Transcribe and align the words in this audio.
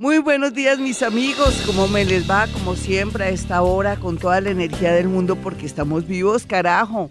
Muy 0.00 0.16
buenos 0.18 0.54
días 0.54 0.78
mis 0.78 1.02
amigos, 1.02 1.62
¿cómo 1.66 1.86
me 1.86 2.06
les 2.06 2.28
va? 2.28 2.46
Como 2.46 2.74
siempre 2.74 3.24
a 3.24 3.28
esta 3.28 3.60
hora 3.60 3.96
con 3.96 4.16
toda 4.16 4.40
la 4.40 4.48
energía 4.48 4.94
del 4.94 5.08
mundo 5.08 5.36
porque 5.36 5.66
estamos 5.66 6.06
vivos, 6.06 6.46
carajo. 6.46 7.10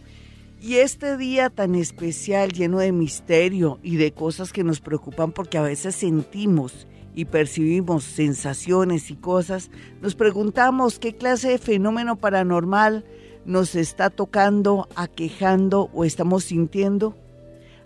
Y 0.59 0.77
este 0.77 1.15
día 1.15 1.51
tan 1.51 1.75
especial, 1.75 2.51
lleno 2.51 2.79
de 2.79 2.91
misterio 2.91 3.77
y 3.83 3.97
de 3.97 4.11
cosas 4.11 4.51
que 4.51 4.63
nos 4.63 4.81
preocupan 4.81 5.33
porque 5.33 5.59
a 5.59 5.61
veces 5.61 5.93
sentimos 5.93 6.87
y 7.13 7.25
percibimos 7.25 8.05
sensaciones 8.05 9.11
y 9.11 9.15
cosas, 9.15 9.69
nos 10.01 10.15
preguntamos 10.15 10.97
qué 10.97 11.15
clase 11.15 11.49
de 11.49 11.57
fenómeno 11.59 12.15
paranormal 12.15 13.05
nos 13.45 13.75
está 13.75 14.09
tocando, 14.09 14.89
aquejando 14.95 15.91
o 15.93 16.05
estamos 16.05 16.45
sintiendo. 16.45 17.15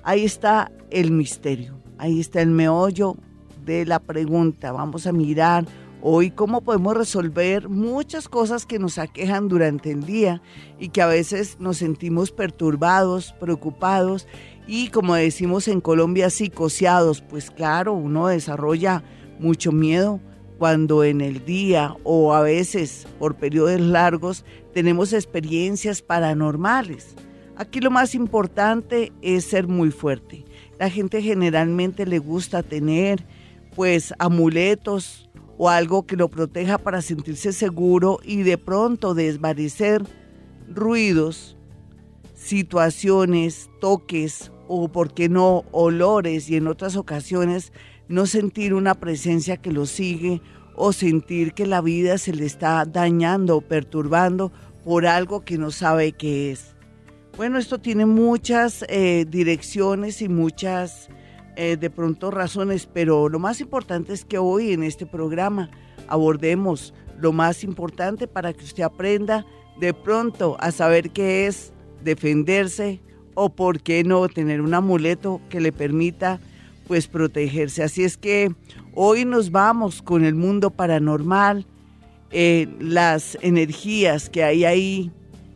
Ahí 0.01 0.23
está 0.23 0.71
el 0.91 1.11
misterio, 1.11 1.77
ahí 1.97 2.21
está 2.21 2.41
el 2.41 2.51
meollo 2.51 3.17
de 3.65 3.85
la 3.85 3.99
pregunta. 3.99 4.71
Vamos 4.71 5.07
a 5.07 5.11
mirar 5.11 5.65
hoy 6.01 6.31
cómo 6.31 6.61
podemos 6.61 6.97
resolver 6.97 7.69
muchas 7.69 8.27
cosas 8.27 8.65
que 8.65 8.79
nos 8.79 8.97
aquejan 8.97 9.47
durante 9.47 9.91
el 9.91 10.05
día 10.05 10.41
y 10.79 10.89
que 10.89 11.01
a 11.01 11.07
veces 11.07 11.57
nos 11.59 11.77
sentimos 11.77 12.31
perturbados, 12.31 13.33
preocupados 13.39 14.27
y 14.67 14.89
como 14.89 15.15
decimos 15.15 15.67
en 15.67 15.81
Colombia, 15.81 16.29
psicoseados. 16.29 17.21
Pues 17.21 17.51
claro, 17.51 17.93
uno 17.93 18.27
desarrolla 18.27 19.03
mucho 19.39 19.71
miedo 19.71 20.19
cuando 20.57 21.03
en 21.03 21.21
el 21.21 21.45
día 21.45 21.95
o 22.03 22.33
a 22.33 22.41
veces 22.41 23.07
por 23.19 23.35
periodos 23.35 23.79
largos 23.81 24.45
tenemos 24.73 25.13
experiencias 25.13 26.01
paranormales. 26.01 27.15
Aquí 27.55 27.79
lo 27.79 27.91
más 27.91 28.15
importante 28.15 29.11
es 29.21 29.45
ser 29.45 29.67
muy 29.67 29.91
fuerte. 29.91 30.43
La 30.79 30.89
gente 30.89 31.21
generalmente 31.21 32.05
le 32.05 32.19
gusta 32.19 32.63
tener 32.63 33.23
pues 33.75 34.13
amuletos 34.19 35.29
o 35.57 35.69
algo 35.69 36.05
que 36.05 36.15
lo 36.15 36.29
proteja 36.29 36.77
para 36.77 37.01
sentirse 37.01 37.53
seguro 37.53 38.19
y 38.23 38.43
de 38.43 38.57
pronto 38.57 39.13
desvanecer 39.13 40.03
ruidos, 40.69 41.57
situaciones, 42.33 43.69
toques 43.79 44.51
o, 44.67 44.87
por 44.87 45.13
qué 45.13 45.29
no, 45.29 45.65
olores 45.71 46.49
y 46.49 46.55
en 46.55 46.67
otras 46.67 46.95
ocasiones 46.95 47.71
no 48.07 48.25
sentir 48.25 48.73
una 48.73 48.95
presencia 48.95 49.57
que 49.57 49.71
lo 49.71 49.85
sigue 49.85 50.41
o 50.75 50.93
sentir 50.93 51.53
que 51.53 51.67
la 51.67 51.81
vida 51.81 52.17
se 52.17 52.33
le 52.33 52.45
está 52.45 52.85
dañando 52.85 53.57
o 53.57 53.61
perturbando 53.61 54.51
por 54.83 55.05
algo 55.05 55.45
que 55.45 55.57
no 55.57 55.71
sabe 55.71 56.11
qué 56.13 56.51
es. 56.51 56.75
Bueno, 57.37 57.57
esto 57.57 57.79
tiene 57.79 58.05
muchas 58.05 58.85
eh, 58.89 59.25
direcciones 59.27 60.21
y 60.21 60.29
muchas 60.29 61.09
eh, 61.55 61.77
de 61.77 61.89
pronto 61.89 62.31
razones, 62.31 62.87
pero 62.91 63.29
lo 63.29 63.39
más 63.39 63.61
importante 63.61 64.13
es 64.13 64.25
que 64.25 64.37
hoy 64.37 64.71
en 64.71 64.83
este 64.83 65.05
programa 65.05 65.69
abordemos 66.07 66.93
lo 67.19 67.31
más 67.31 67.63
importante 67.63 68.27
para 68.27 68.53
que 68.53 68.65
usted 68.65 68.83
aprenda 68.83 69.45
de 69.79 69.93
pronto 69.93 70.57
a 70.59 70.71
saber 70.71 71.11
qué 71.11 71.47
es 71.47 71.71
defenderse 72.03 72.99
o 73.33 73.49
por 73.49 73.81
qué 73.81 74.03
no 74.03 74.27
tener 74.29 74.61
un 74.61 74.73
amuleto 74.73 75.41
que 75.49 75.61
le 75.61 75.71
permita 75.71 76.39
pues 76.87 77.07
protegerse. 77.07 77.83
Así 77.83 78.03
es 78.03 78.17
que 78.17 78.53
hoy 78.93 79.25
nos 79.25 79.51
vamos 79.51 80.01
con 80.01 80.25
el 80.25 80.35
mundo 80.35 80.69
paranormal, 80.69 81.65
eh, 82.31 82.67
las 82.79 83.37
energías 83.41 84.29
que 84.29 84.43
hay 84.43 84.65
ahí, 84.65 85.11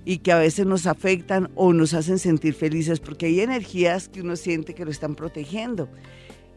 y 0.07 0.19
que 0.19 0.31
a 0.31 0.37
veces 0.37 0.65
nos 0.65 0.87
afectan 0.87 1.49
o 1.55 1.73
nos 1.73 1.93
hacen 1.93 2.17
sentir 2.17 2.53
felices, 2.53 3.01
porque 3.01 3.25
hay 3.25 3.41
energías 3.41 4.07
que 4.07 4.21
uno 4.21 4.37
siente 4.37 4.73
que 4.73 4.85
lo 4.85 4.91
están 4.91 5.15
protegiendo. 5.15 5.89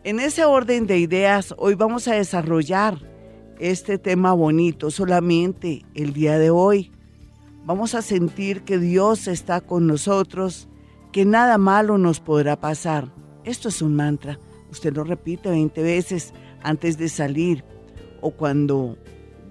En 0.05 0.21
ese 0.21 0.45
orden 0.45 0.87
de 0.87 1.01
ideas, 1.01 1.53
hoy 1.59 1.75
vamos 1.75 2.07
a 2.07 2.15
desarrollar 2.15 2.97
este 3.59 3.99
tema 3.99 4.35
bonito 4.35 4.93
solamente 4.93 5.85
el 5.97 6.13
día 6.13 6.39
de 6.39 6.51
hoy. 6.51 6.93
Vamos 7.65 7.97
a 7.97 8.03
sentir 8.03 8.63
que 8.63 8.79
Dios 8.79 9.27
está 9.27 9.61
con 9.61 9.89
nosotros, 9.89 10.69
que 11.11 11.25
nada 11.25 11.59
malo 11.59 11.99
nos 11.99 12.21
podrá 12.21 12.61
pasar. 12.61 13.13
Esto 13.43 13.69
es 13.69 13.83
un 13.83 13.97
mantra. 13.97 14.39
Usted 14.71 14.95
lo 14.95 15.03
repite 15.03 15.51
20 15.51 15.83
veces 15.83 16.33
antes 16.63 16.99
de 16.99 17.09
salir 17.09 17.65
o 18.21 18.31
cuando 18.31 18.97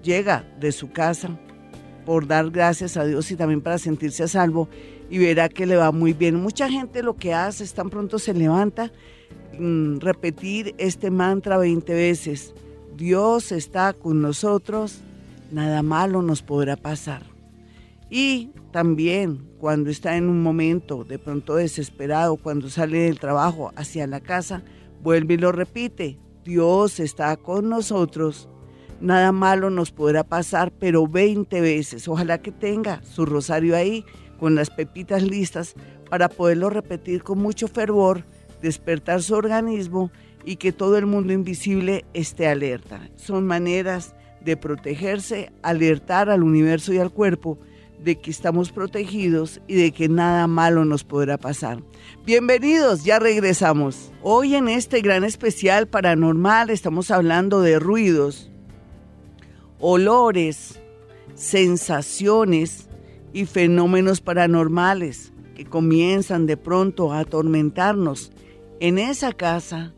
llega 0.02 0.50
de 0.58 0.72
su 0.72 0.90
casa 0.90 1.38
por 2.10 2.26
dar 2.26 2.50
gracias 2.50 2.96
a 2.96 3.04
Dios 3.04 3.30
y 3.30 3.36
también 3.36 3.60
para 3.60 3.78
sentirse 3.78 4.24
a 4.24 4.26
salvo 4.26 4.68
y 5.10 5.18
verá 5.18 5.48
que 5.48 5.64
le 5.64 5.76
va 5.76 5.92
muy 5.92 6.12
bien. 6.12 6.34
Mucha 6.34 6.68
gente 6.68 7.04
lo 7.04 7.14
que 7.14 7.32
hace 7.32 7.62
es 7.62 7.72
tan 7.72 7.88
pronto 7.88 8.18
se 8.18 8.34
levanta, 8.34 8.90
mm, 9.56 9.98
repetir 9.98 10.74
este 10.76 11.12
mantra 11.12 11.56
20 11.56 11.94
veces. 11.94 12.52
Dios 12.96 13.52
está 13.52 13.92
con 13.92 14.20
nosotros, 14.20 15.02
nada 15.52 15.84
malo 15.84 16.20
nos 16.20 16.42
podrá 16.42 16.74
pasar. 16.74 17.22
Y 18.10 18.50
también 18.72 19.46
cuando 19.60 19.88
está 19.88 20.16
en 20.16 20.28
un 20.28 20.42
momento 20.42 21.04
de 21.04 21.20
pronto 21.20 21.54
desesperado, 21.54 22.34
cuando 22.38 22.70
sale 22.70 23.02
del 23.02 23.20
trabajo 23.20 23.70
hacia 23.76 24.08
la 24.08 24.18
casa, 24.18 24.64
vuelve 25.00 25.34
y 25.34 25.38
lo 25.38 25.52
repite. 25.52 26.18
Dios 26.44 26.98
está 26.98 27.36
con 27.36 27.68
nosotros, 27.68 28.48
nada 29.00 29.32
malo 29.32 29.70
nos 29.70 29.90
podrá 29.90 30.24
pasar, 30.24 30.72
pero 30.72 31.06
20 31.06 31.60
veces. 31.60 32.08
Ojalá 32.08 32.38
que 32.42 32.52
tenga 32.52 33.02
su 33.02 33.26
rosario 33.26 33.76
ahí 33.76 34.04
con 34.38 34.54
las 34.54 34.70
pepitas 34.70 35.22
listas 35.22 35.74
para 36.08 36.28
poderlo 36.28 36.70
repetir 36.70 37.22
con 37.22 37.38
mucho 37.38 37.68
fervor, 37.68 38.24
despertar 38.62 39.22
su 39.22 39.34
organismo 39.34 40.10
y 40.44 40.56
que 40.56 40.72
todo 40.72 40.96
el 40.98 41.06
mundo 41.06 41.32
invisible 41.32 42.04
esté 42.14 42.48
alerta. 42.48 43.08
Son 43.16 43.46
maneras 43.46 44.14
de 44.40 44.56
protegerse, 44.56 45.52
alertar 45.62 46.30
al 46.30 46.42
universo 46.42 46.92
y 46.92 46.98
al 46.98 47.10
cuerpo 47.10 47.58
de 48.02 48.18
que 48.18 48.30
estamos 48.30 48.72
protegidos 48.72 49.60
y 49.66 49.74
de 49.74 49.92
que 49.92 50.08
nada 50.08 50.46
malo 50.46 50.84
nos 50.84 51.04
podrá 51.04 51.36
pasar. 51.36 51.82
Bienvenidos, 52.24 53.04
ya 53.04 53.18
regresamos. 53.18 54.10
Hoy 54.22 54.54
en 54.54 54.68
este 54.68 55.02
gran 55.02 55.24
especial 55.24 55.86
paranormal 55.86 56.70
estamos 56.70 57.10
hablando 57.10 57.60
de 57.60 57.78
ruidos, 57.78 58.50
olores, 59.80 60.80
sensaciones 61.34 62.88
y 63.32 63.46
fenómenos 63.46 64.20
paranormales 64.20 65.32
que 65.54 65.64
comienzan 65.64 66.46
de 66.46 66.56
pronto 66.56 67.12
a 67.12 67.20
atormentarnos 67.20 68.32
en 68.80 68.98
esa 68.98 69.32
casa, 69.32 69.92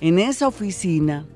en 0.00 0.18
esa 0.18 0.48
oficina, 0.48 1.26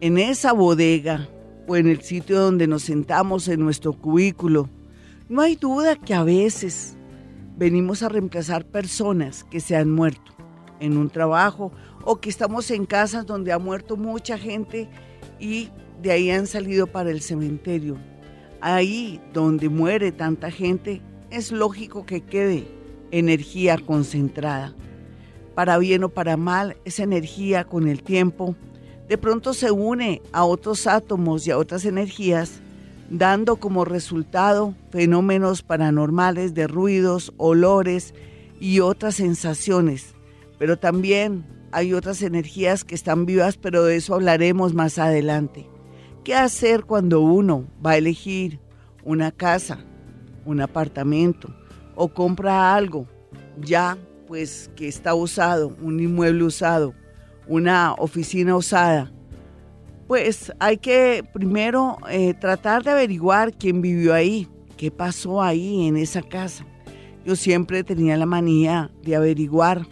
en 0.00 0.18
esa 0.18 0.52
bodega 0.52 1.28
o 1.66 1.76
en 1.76 1.86
el 1.88 2.02
sitio 2.02 2.40
donde 2.40 2.66
nos 2.66 2.82
sentamos 2.82 3.48
en 3.48 3.60
nuestro 3.60 3.92
cubículo. 3.92 4.68
No 5.28 5.42
hay 5.42 5.56
duda 5.56 5.96
que 5.96 6.14
a 6.14 6.24
veces 6.24 6.96
venimos 7.56 8.02
a 8.02 8.08
reemplazar 8.08 8.64
personas 8.64 9.44
que 9.44 9.60
se 9.60 9.76
han 9.76 9.90
muerto 9.90 10.32
en 10.80 10.96
un 10.96 11.10
trabajo 11.10 11.72
o 12.04 12.20
que 12.20 12.30
estamos 12.30 12.70
en 12.70 12.86
casas 12.86 13.26
donde 13.26 13.52
ha 13.52 13.58
muerto 13.58 13.96
mucha 13.96 14.38
gente 14.38 14.88
y 15.38 15.68
de 16.02 16.12
ahí 16.12 16.30
han 16.30 16.46
salido 16.46 16.86
para 16.86 17.10
el 17.10 17.20
cementerio. 17.20 17.96
Ahí 18.60 19.20
donde 19.32 19.68
muere 19.68 20.12
tanta 20.12 20.50
gente, 20.50 21.02
es 21.30 21.52
lógico 21.52 22.06
que 22.06 22.22
quede 22.22 22.66
energía 23.10 23.78
concentrada. 23.78 24.74
Para 25.54 25.78
bien 25.78 26.04
o 26.04 26.08
para 26.08 26.36
mal, 26.36 26.76
esa 26.84 27.02
energía 27.02 27.64
con 27.64 27.88
el 27.88 28.02
tiempo 28.02 28.54
de 29.08 29.18
pronto 29.18 29.54
se 29.54 29.72
une 29.72 30.22
a 30.30 30.44
otros 30.44 30.86
átomos 30.86 31.44
y 31.44 31.50
a 31.50 31.58
otras 31.58 31.84
energías, 31.84 32.60
dando 33.10 33.56
como 33.56 33.84
resultado 33.84 34.76
fenómenos 34.90 35.62
paranormales 35.62 36.54
de 36.54 36.68
ruidos, 36.68 37.32
olores 37.36 38.14
y 38.60 38.78
otras 38.78 39.16
sensaciones. 39.16 40.14
Pero 40.60 40.78
también 40.78 41.44
hay 41.72 41.92
otras 41.92 42.22
energías 42.22 42.84
que 42.84 42.94
están 42.94 43.26
vivas, 43.26 43.56
pero 43.56 43.82
de 43.82 43.96
eso 43.96 44.14
hablaremos 44.14 44.74
más 44.74 44.96
adelante. 44.98 45.66
¿Qué 46.30 46.36
hacer 46.36 46.84
cuando 46.84 47.22
uno 47.22 47.66
va 47.84 47.90
a 47.90 47.96
elegir 47.96 48.60
una 49.02 49.32
casa, 49.32 49.80
un 50.44 50.60
apartamento 50.60 51.52
o 51.96 52.06
compra 52.06 52.72
algo 52.72 53.08
ya 53.60 53.98
pues 54.28 54.70
que 54.76 54.86
está 54.86 55.12
usado, 55.12 55.76
un 55.82 55.98
inmueble 55.98 56.44
usado, 56.44 56.94
una 57.48 57.94
oficina 57.94 58.54
usada? 58.54 59.10
Pues 60.06 60.52
hay 60.60 60.76
que 60.76 61.24
primero 61.32 61.96
eh, 62.08 62.32
tratar 62.34 62.84
de 62.84 62.92
averiguar 62.92 63.52
quién 63.52 63.80
vivió 63.82 64.14
ahí, 64.14 64.46
qué 64.76 64.92
pasó 64.92 65.42
ahí 65.42 65.88
en 65.88 65.96
esa 65.96 66.22
casa. 66.22 66.64
Yo 67.24 67.34
siempre 67.34 67.82
tenía 67.82 68.16
la 68.16 68.26
manía 68.26 68.88
de 69.02 69.16
averiguar 69.16 69.84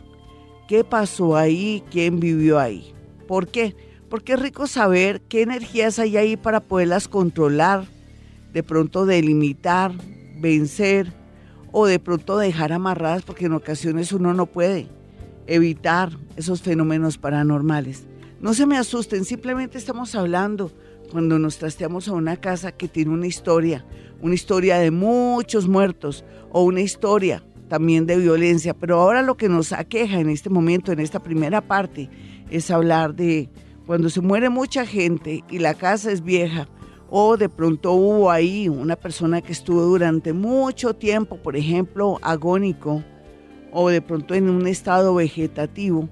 qué 0.69 0.85
pasó 0.85 1.37
ahí, 1.37 1.83
quién 1.91 2.21
vivió 2.21 2.61
ahí. 2.61 2.95
¿Por 3.27 3.49
qué? 3.49 3.75
Porque 4.09 4.35
es 4.35 4.41
rico 4.41 4.67
saber 4.67 5.21
qué 5.23 5.43
energías 5.43 5.99
hay 5.99 6.17
ahí 6.17 6.37
para 6.37 6.61
poderlas 6.61 7.09
controlar, 7.09 7.87
de 8.53 8.63
pronto 8.63 9.07
delimitar, 9.07 9.93
vencer 10.41 11.13
o 11.73 11.87
de 11.87 11.99
pronto 11.99 12.39
dejar 12.39 12.73
amarradas, 12.73 13.23
porque 13.23 13.47
en 13.47 13.53
ocasiones 13.53 14.13
uno 14.13 14.33
no 14.35 14.47
puede 14.47 14.89
evitar 15.47 16.11
esos 16.37 16.63
fenómenos 16.63 17.19
paranormales. 17.19 18.07
No 18.41 18.55
se 18.55 18.67
me 18.67 18.79
asusten, 18.79 19.25
simplemente 19.25 19.79
estamos 19.79 20.15
hablando 20.15 20.73
cuando 21.11 21.39
nos 21.39 21.59
trasteamos 21.59 22.09
a 22.09 22.13
una 22.13 22.37
casa 22.37 22.73
que 22.73 22.89
tiene 22.89 23.13
una 23.13 23.27
historia, 23.27 23.85
una 24.21 24.35
historia 24.35 24.79
de 24.79 24.91
muchos 24.91 25.69
muertos 25.69 26.25
o 26.51 26.63
una 26.63 26.81
historia 26.81 27.43
también 27.69 28.07
de 28.07 28.17
violencia. 28.17 28.75
Pero 28.75 29.01
ahora 29.01 29.23
lo 29.23 29.37
que 29.37 29.49
nos 29.49 29.73
aqueja 29.73 30.21
en 30.21 30.29
este 30.29 30.51
momento, 30.51 30.93
en 30.93 31.01
esta 31.01 31.23
primera 31.23 31.61
parte, 31.61 32.09
es 32.51 32.71
hablar 32.71 33.15
de 33.15 33.49
cuando 33.89 34.11
se 34.11 34.21
muere 34.21 34.51
mucha 34.51 34.85
gente 34.85 35.45
y 35.49 35.61
la 35.61 35.73
casa 35.73 36.13
es 36.13 36.23
vieja 36.23 36.69
o 37.09 37.39
de 37.39 37.49
pronto 37.49 37.93
hubo 37.93 38.31
ahí 38.31 38.69
una 38.69 38.97
persona 38.97 39.41
que 39.41 39.53
estuvo 39.53 39.81
durante 39.81 40.35
mucho 40.35 40.93
tiempo, 40.93 41.39
por 41.39 41.57
ejemplo, 41.57 42.19
agónico, 42.21 43.03
o 43.73 43.89
de 43.89 44.03
pronto 44.03 44.35
en 44.35 44.51
un 44.51 44.67
estado 44.67 45.15
vegetativo, 45.15 46.07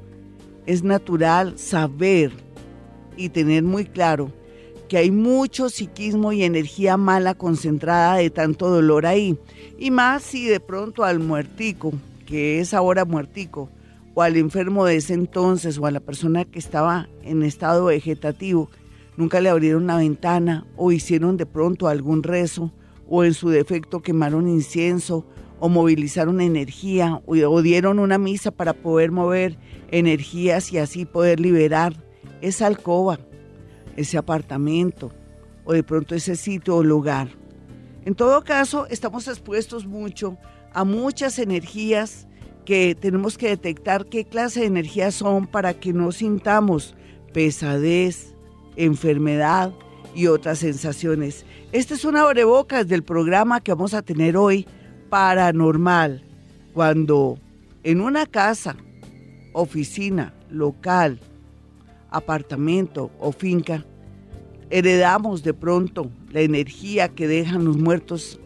es 0.64 0.84
natural 0.84 1.58
saber 1.58 2.32
y 3.14 3.28
tener 3.28 3.62
muy 3.62 3.84
claro 3.84 4.32
que 4.88 4.96
hay 4.96 5.10
mucho 5.10 5.68
psiquismo 5.68 6.32
y 6.32 6.44
energía 6.44 6.96
mala 6.96 7.34
concentrada 7.34 8.14
de 8.14 8.30
tanto 8.30 8.70
dolor 8.70 9.04
ahí. 9.04 9.38
Y 9.78 9.90
más 9.90 10.22
si 10.22 10.46
de 10.46 10.60
pronto 10.60 11.04
al 11.04 11.18
muertico, 11.18 11.92
que 12.24 12.58
es 12.58 12.72
ahora 12.72 13.04
muertico, 13.04 13.68
o 14.16 14.22
al 14.22 14.38
enfermo 14.38 14.86
de 14.86 14.96
ese 14.96 15.12
entonces, 15.12 15.76
o 15.76 15.84
a 15.84 15.90
la 15.90 16.00
persona 16.00 16.46
que 16.46 16.58
estaba 16.58 17.06
en 17.22 17.42
estado 17.42 17.84
vegetativo, 17.84 18.70
nunca 19.18 19.42
le 19.42 19.50
abrieron 19.50 19.86
la 19.86 19.98
ventana 19.98 20.66
o 20.78 20.90
hicieron 20.90 21.36
de 21.36 21.44
pronto 21.44 21.86
algún 21.86 22.22
rezo, 22.22 22.72
o 23.10 23.24
en 23.24 23.34
su 23.34 23.50
defecto 23.50 24.00
quemaron 24.00 24.48
incienso, 24.48 25.26
o 25.60 25.68
movilizaron 25.68 26.40
energía, 26.40 27.20
o 27.26 27.60
dieron 27.60 27.98
una 27.98 28.16
misa 28.16 28.50
para 28.50 28.72
poder 28.72 29.12
mover 29.12 29.58
energías 29.90 30.72
y 30.72 30.78
así 30.78 31.04
poder 31.04 31.38
liberar 31.38 32.02
esa 32.40 32.68
alcoba 32.68 33.18
ese 33.96 34.16
apartamento 34.16 35.12
o 35.64 35.74
de 35.74 35.82
pronto 35.82 36.14
ese 36.14 36.36
sitio 36.36 36.76
o 36.76 36.82
lugar. 36.82 37.28
En 38.06 38.14
todo 38.14 38.42
caso, 38.44 38.86
estamos 38.88 39.28
expuestos 39.28 39.84
mucho 39.84 40.38
a 40.72 40.84
muchas 40.84 41.38
energías 41.38 42.25
que 42.66 42.94
tenemos 42.94 43.38
que 43.38 43.48
detectar 43.48 44.04
qué 44.06 44.26
clase 44.26 44.60
de 44.60 44.66
energías 44.66 45.14
son 45.14 45.46
para 45.46 45.72
que 45.72 45.94
no 45.94 46.12
sintamos 46.12 46.94
pesadez, 47.32 48.34
enfermedad 48.74 49.72
y 50.14 50.26
otras 50.26 50.58
sensaciones. 50.58 51.46
Este 51.72 51.94
es 51.94 52.04
una 52.04 52.22
abrebocas 52.22 52.88
del 52.88 53.04
programa 53.04 53.60
que 53.60 53.72
vamos 53.72 53.94
a 53.94 54.02
tener 54.02 54.36
hoy, 54.36 54.66
Paranormal, 55.08 56.24
cuando 56.74 57.38
en 57.84 58.00
una 58.00 58.26
casa, 58.26 58.76
oficina, 59.52 60.34
local, 60.50 61.20
apartamento 62.10 63.12
o 63.20 63.30
finca, 63.30 63.84
heredamos 64.70 65.44
de 65.44 65.54
pronto 65.54 66.10
la 66.32 66.40
energía 66.40 67.08
que 67.08 67.28
dejan 67.28 67.64
los 67.64 67.76
muertos 67.76 68.40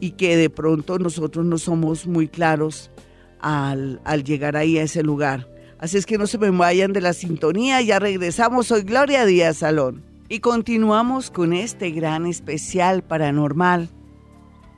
y 0.00 0.12
que 0.12 0.36
de 0.38 0.48
pronto 0.48 0.98
nosotros 0.98 1.44
no 1.44 1.58
somos 1.58 2.06
muy 2.06 2.28
claros 2.28 2.90
al, 3.40 4.00
llegar 4.24 4.56
ahí 4.56 4.78
a 4.78 4.82
ese 4.82 5.02
lugar. 5.02 5.48
Así 5.78 5.96
es 5.96 6.06
que 6.06 6.18
no 6.18 6.26
se 6.26 6.38
me 6.38 6.50
vayan 6.50 6.92
de 6.92 7.00
la 7.00 7.12
sintonía, 7.12 7.80
ya 7.80 7.98
regresamos, 7.98 8.66
soy 8.66 8.82
Gloria 8.82 9.24
Díaz 9.24 9.58
Salón. 9.58 10.02
Y 10.28 10.40
continuamos 10.40 11.30
con 11.30 11.52
este 11.52 11.90
gran 11.90 12.26
especial 12.26 13.02
paranormal. 13.02 13.88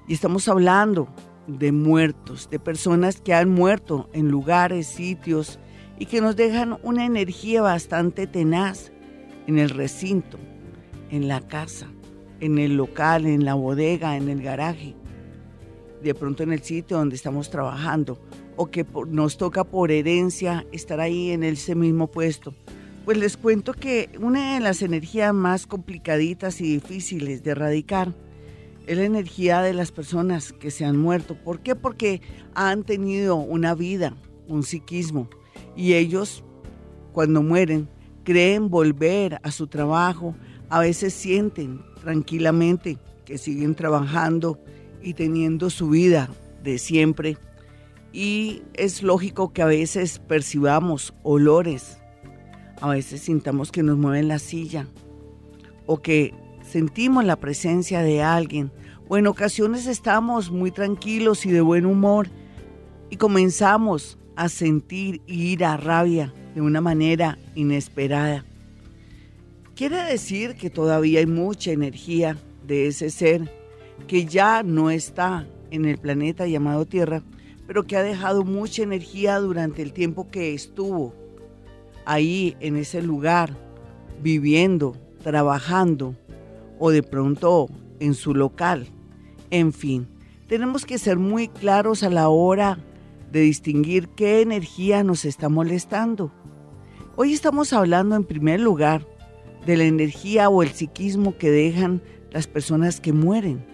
Y 0.07 0.15
estamos 0.15 0.47
hablando 0.49 1.09
de 1.47 1.73
muertos, 1.73 2.49
de 2.51 2.59
personas 2.59 3.21
que 3.21 3.35
han 3.35 3.49
muerto 3.49 4.09
en 4.13 4.29
lugares, 4.29 4.87
sitios, 4.87 5.59
y 5.99 6.07
que 6.07 6.21
nos 6.21 6.37
dejan 6.37 6.79
una 6.83 7.05
energía 7.05 7.63
bastante 7.63 8.27
tenaz 8.27 8.91
en 9.47 9.59
el 9.59 9.71
recinto, 9.71 10.39
en 11.11 11.29
la 11.29 11.41
casa, 11.41 11.89
en 12.41 12.59
el 12.59 12.77
local, 12.77 13.27
en 13.27 13.45
la 13.45 13.55
bodega, 13.55 14.17
en 14.17 14.29
el 14.29 14.43
garaje, 14.43 14.95
de 16.03 16.15
pronto 16.15 16.43
en 16.43 16.53
el 16.53 16.63
sitio 16.63 16.97
donde 16.97 17.17
estamos 17.17 17.51
trabajando 17.51 18.19
o 18.57 18.71
que 18.71 18.87
nos 19.09 19.37
toca 19.37 19.65
por 19.65 19.91
herencia 19.91 20.67
estar 20.73 21.01
ahí 21.01 21.31
en 21.31 21.43
ese 21.43 21.75
mismo 21.75 22.09
puesto. 22.09 22.55
Pues 23.05 23.17
les 23.17 23.37
cuento 23.37 23.73
que 23.73 24.11
una 24.21 24.55
de 24.55 24.61
las 24.61 24.83
energías 24.83 25.33
más 25.33 25.67
complicaditas 25.67 26.61
y 26.61 26.75
difíciles 26.75 27.43
de 27.43 27.53
erradicar 27.53 28.15
es 28.87 28.97
la 28.99 29.05
energía 29.05 29.63
de 29.63 29.73
las 29.73 29.93
personas 29.93 30.53
que 30.53 30.71
se 30.71 30.85
han 30.85 30.97
muerto. 30.97 31.37
¿Por 31.37 31.61
qué? 31.61 31.75
Porque 31.75 32.21
han 32.55 32.83
tenido 32.85 33.37
una 33.37 33.75
vida, 33.75 34.15
un 34.49 34.63
psiquismo, 34.63 35.29
y 35.77 35.95
ellos 35.95 36.45
cuando 37.13 37.43
mueren 37.43 37.89
creen 38.25 38.69
volver 38.69 39.41
a 39.43 39.51
su 39.51 39.67
trabajo, 39.67 40.35
a 40.69 40.81
veces 40.81 41.15
sienten 41.15 41.81
tranquilamente 42.03 42.99
que 43.25 43.39
siguen 43.39 43.75
trabajando 43.75 44.59
y 45.03 45.15
teniendo 45.15 45.71
su 45.71 45.91
vida 45.91 46.29
de 46.63 46.79
siempre. 46.79 47.37
Y 48.13 48.63
es 48.75 49.03
lógico 49.03 49.53
que 49.53 49.63
a 49.63 49.67
veces 49.67 50.19
percibamos 50.19 51.15
olores, 51.23 51.99
a 52.81 52.89
veces 52.91 53.23
sintamos 53.23 53.71
que 53.71 53.83
nos 53.83 53.99
mueven 53.99 54.29
la 54.29 54.39
silla 54.39 54.87
o 55.87 56.03
que 56.03 56.35
sentimos 56.63 57.25
la 57.25 57.37
presencia 57.37 58.03
de 58.03 58.23
alguien 58.23 58.73
o 59.09 59.17
en 59.17 59.27
ocasiones 59.27 59.87
estamos 59.87 60.51
muy 60.51 60.71
tranquilos 60.71 61.45
y 61.45 61.51
de 61.51 61.61
buen 61.61 61.85
humor 61.85 62.29
y 63.11 63.17
comenzamos 63.17 64.19
a 64.37 64.49
sentir 64.49 65.21
ira, 65.27 65.77
rabia 65.77 66.33
de 66.55 66.61
una 66.61 66.81
manera 66.81 67.37
inesperada. 67.55 68.45
Quiere 69.75 70.03
decir 70.05 70.55
que 70.55 70.71
todavía 70.71 71.21
hay 71.21 71.27
mucha 71.27 71.73
energía 71.73 72.37
de 72.67 72.87
ese 72.87 73.11
ser 73.11 73.51
que 74.07 74.27
ya 74.27 74.63
no 74.63 74.91
está 74.91 75.47
en 75.71 75.85
el 75.85 75.99
planeta 75.99 76.47
llamado 76.47 76.87
Tierra, 76.87 77.23
pero 77.71 77.87
que 77.87 77.97
ha 77.97 78.03
dejado 78.03 78.43
mucha 78.43 78.83
energía 78.83 79.39
durante 79.39 79.81
el 79.81 79.93
tiempo 79.93 80.29
que 80.29 80.55
estuvo 80.55 81.15
ahí 82.05 82.57
en 82.59 82.77
ese 82.77 83.01
lugar, 83.01 83.57
viviendo, 84.21 84.97
trabajando 85.23 86.17
o 86.81 86.91
de 86.91 87.05
pronto 87.05 87.69
en 88.01 88.15
su 88.15 88.35
local. 88.35 88.89
En 89.51 89.73
fin, 89.73 90.09
tenemos 90.49 90.85
que 90.85 90.99
ser 90.99 91.17
muy 91.17 91.47
claros 91.47 92.03
a 92.03 92.11
la 92.11 92.29
hora 92.29 92.81
de 93.31 93.43
distinguir 93.43 94.09
qué 94.17 94.41
energía 94.41 95.05
nos 95.05 95.25
está 95.25 95.49
molestando. 95.49 96.33
Hoy 97.15 97.33
estamos 97.33 97.73
hablando 97.73 98.17
en 98.17 98.25
primer 98.25 98.59
lugar 98.59 99.07
de 99.65 99.77
la 99.77 99.85
energía 99.85 100.49
o 100.49 100.65
el 100.65 100.71
psiquismo 100.71 101.39
que 101.39 101.53
dejan 101.53 102.03
las 102.33 102.49
personas 102.49 103.01
que 103.01 103.13
mueren, 103.13 103.65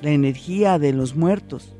la 0.00 0.12
energía 0.12 0.78
de 0.78 0.94
los 0.94 1.14
muertos. 1.14 1.76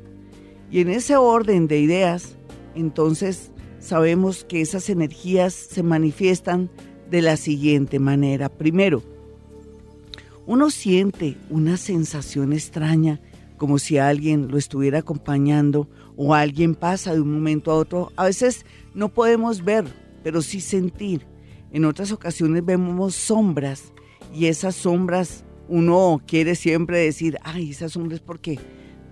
Y 0.73 0.79
en 0.79 0.89
ese 0.89 1.15
orden 1.15 1.67
de 1.67 1.79
ideas, 1.79 2.35
entonces 2.73 3.51
sabemos 3.77 4.43
que 4.43 4.59
esas 4.59 4.89
energías 4.89 5.53
se 5.53 5.83
manifiestan 5.83 6.71
de 7.11 7.21
la 7.21 7.37
siguiente 7.37 7.99
manera. 7.99 8.49
Primero, 8.49 9.03
uno 10.47 10.71
siente 10.71 11.37
una 11.51 11.77
sensación 11.77 12.53
extraña 12.53 13.21
como 13.57 13.77
si 13.77 13.99
alguien 13.99 14.47
lo 14.47 14.57
estuviera 14.57 14.97
acompañando 14.97 15.87
o 16.17 16.33
alguien 16.33 16.73
pasa 16.73 17.13
de 17.13 17.21
un 17.21 17.31
momento 17.31 17.69
a 17.69 17.75
otro. 17.75 18.11
A 18.15 18.23
veces 18.23 18.65
no 18.95 19.09
podemos 19.09 19.63
ver, 19.63 19.85
pero 20.23 20.41
sí 20.41 20.59
sentir. 20.59 21.27
En 21.71 21.85
otras 21.85 22.11
ocasiones 22.11 22.65
vemos 22.65 23.13
sombras 23.13 23.93
y 24.33 24.47
esas 24.47 24.73
sombras 24.73 25.45
uno 25.67 26.19
quiere 26.25 26.55
siempre 26.55 26.97
decir, 26.97 27.37
ay, 27.43 27.69
esas 27.69 27.91
sombras 27.91 28.21
porque 28.21 28.57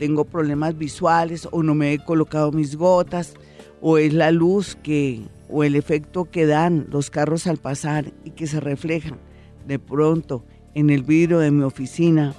tengo 0.01 0.25
problemas 0.25 0.79
visuales 0.79 1.47
o 1.51 1.61
no 1.61 1.75
me 1.75 1.93
he 1.93 1.99
colocado 2.03 2.51
mis 2.51 2.75
gotas 2.75 3.35
o 3.81 3.99
es 3.99 4.15
la 4.15 4.31
luz 4.31 4.75
que 4.81 5.21
o 5.47 5.63
el 5.63 5.75
efecto 5.75 6.25
que 6.25 6.47
dan 6.47 6.87
los 6.89 7.11
carros 7.11 7.45
al 7.45 7.57
pasar 7.57 8.11
y 8.25 8.31
que 8.31 8.47
se 8.47 8.59
reflejan 8.59 9.19
de 9.67 9.77
pronto 9.77 10.43
en 10.73 10.89
el 10.89 11.03
vidrio 11.03 11.37
de 11.37 11.51
mi 11.51 11.61
oficina, 11.61 12.33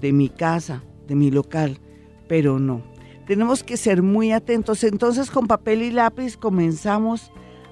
de 0.00 0.14
mi 0.14 0.30
casa, 0.30 0.82
de 1.06 1.14
mi 1.14 1.30
local, 1.30 1.78
pero 2.26 2.58
no. 2.58 2.80
Tenemos 3.26 3.62
que 3.62 3.76
ser 3.76 4.00
muy 4.00 4.32
atentos. 4.32 4.82
Entonces 4.82 5.30
con 5.30 5.46
papel 5.46 5.82
y 5.82 5.90
lápiz 5.90 6.38
comenzamos 6.38 7.30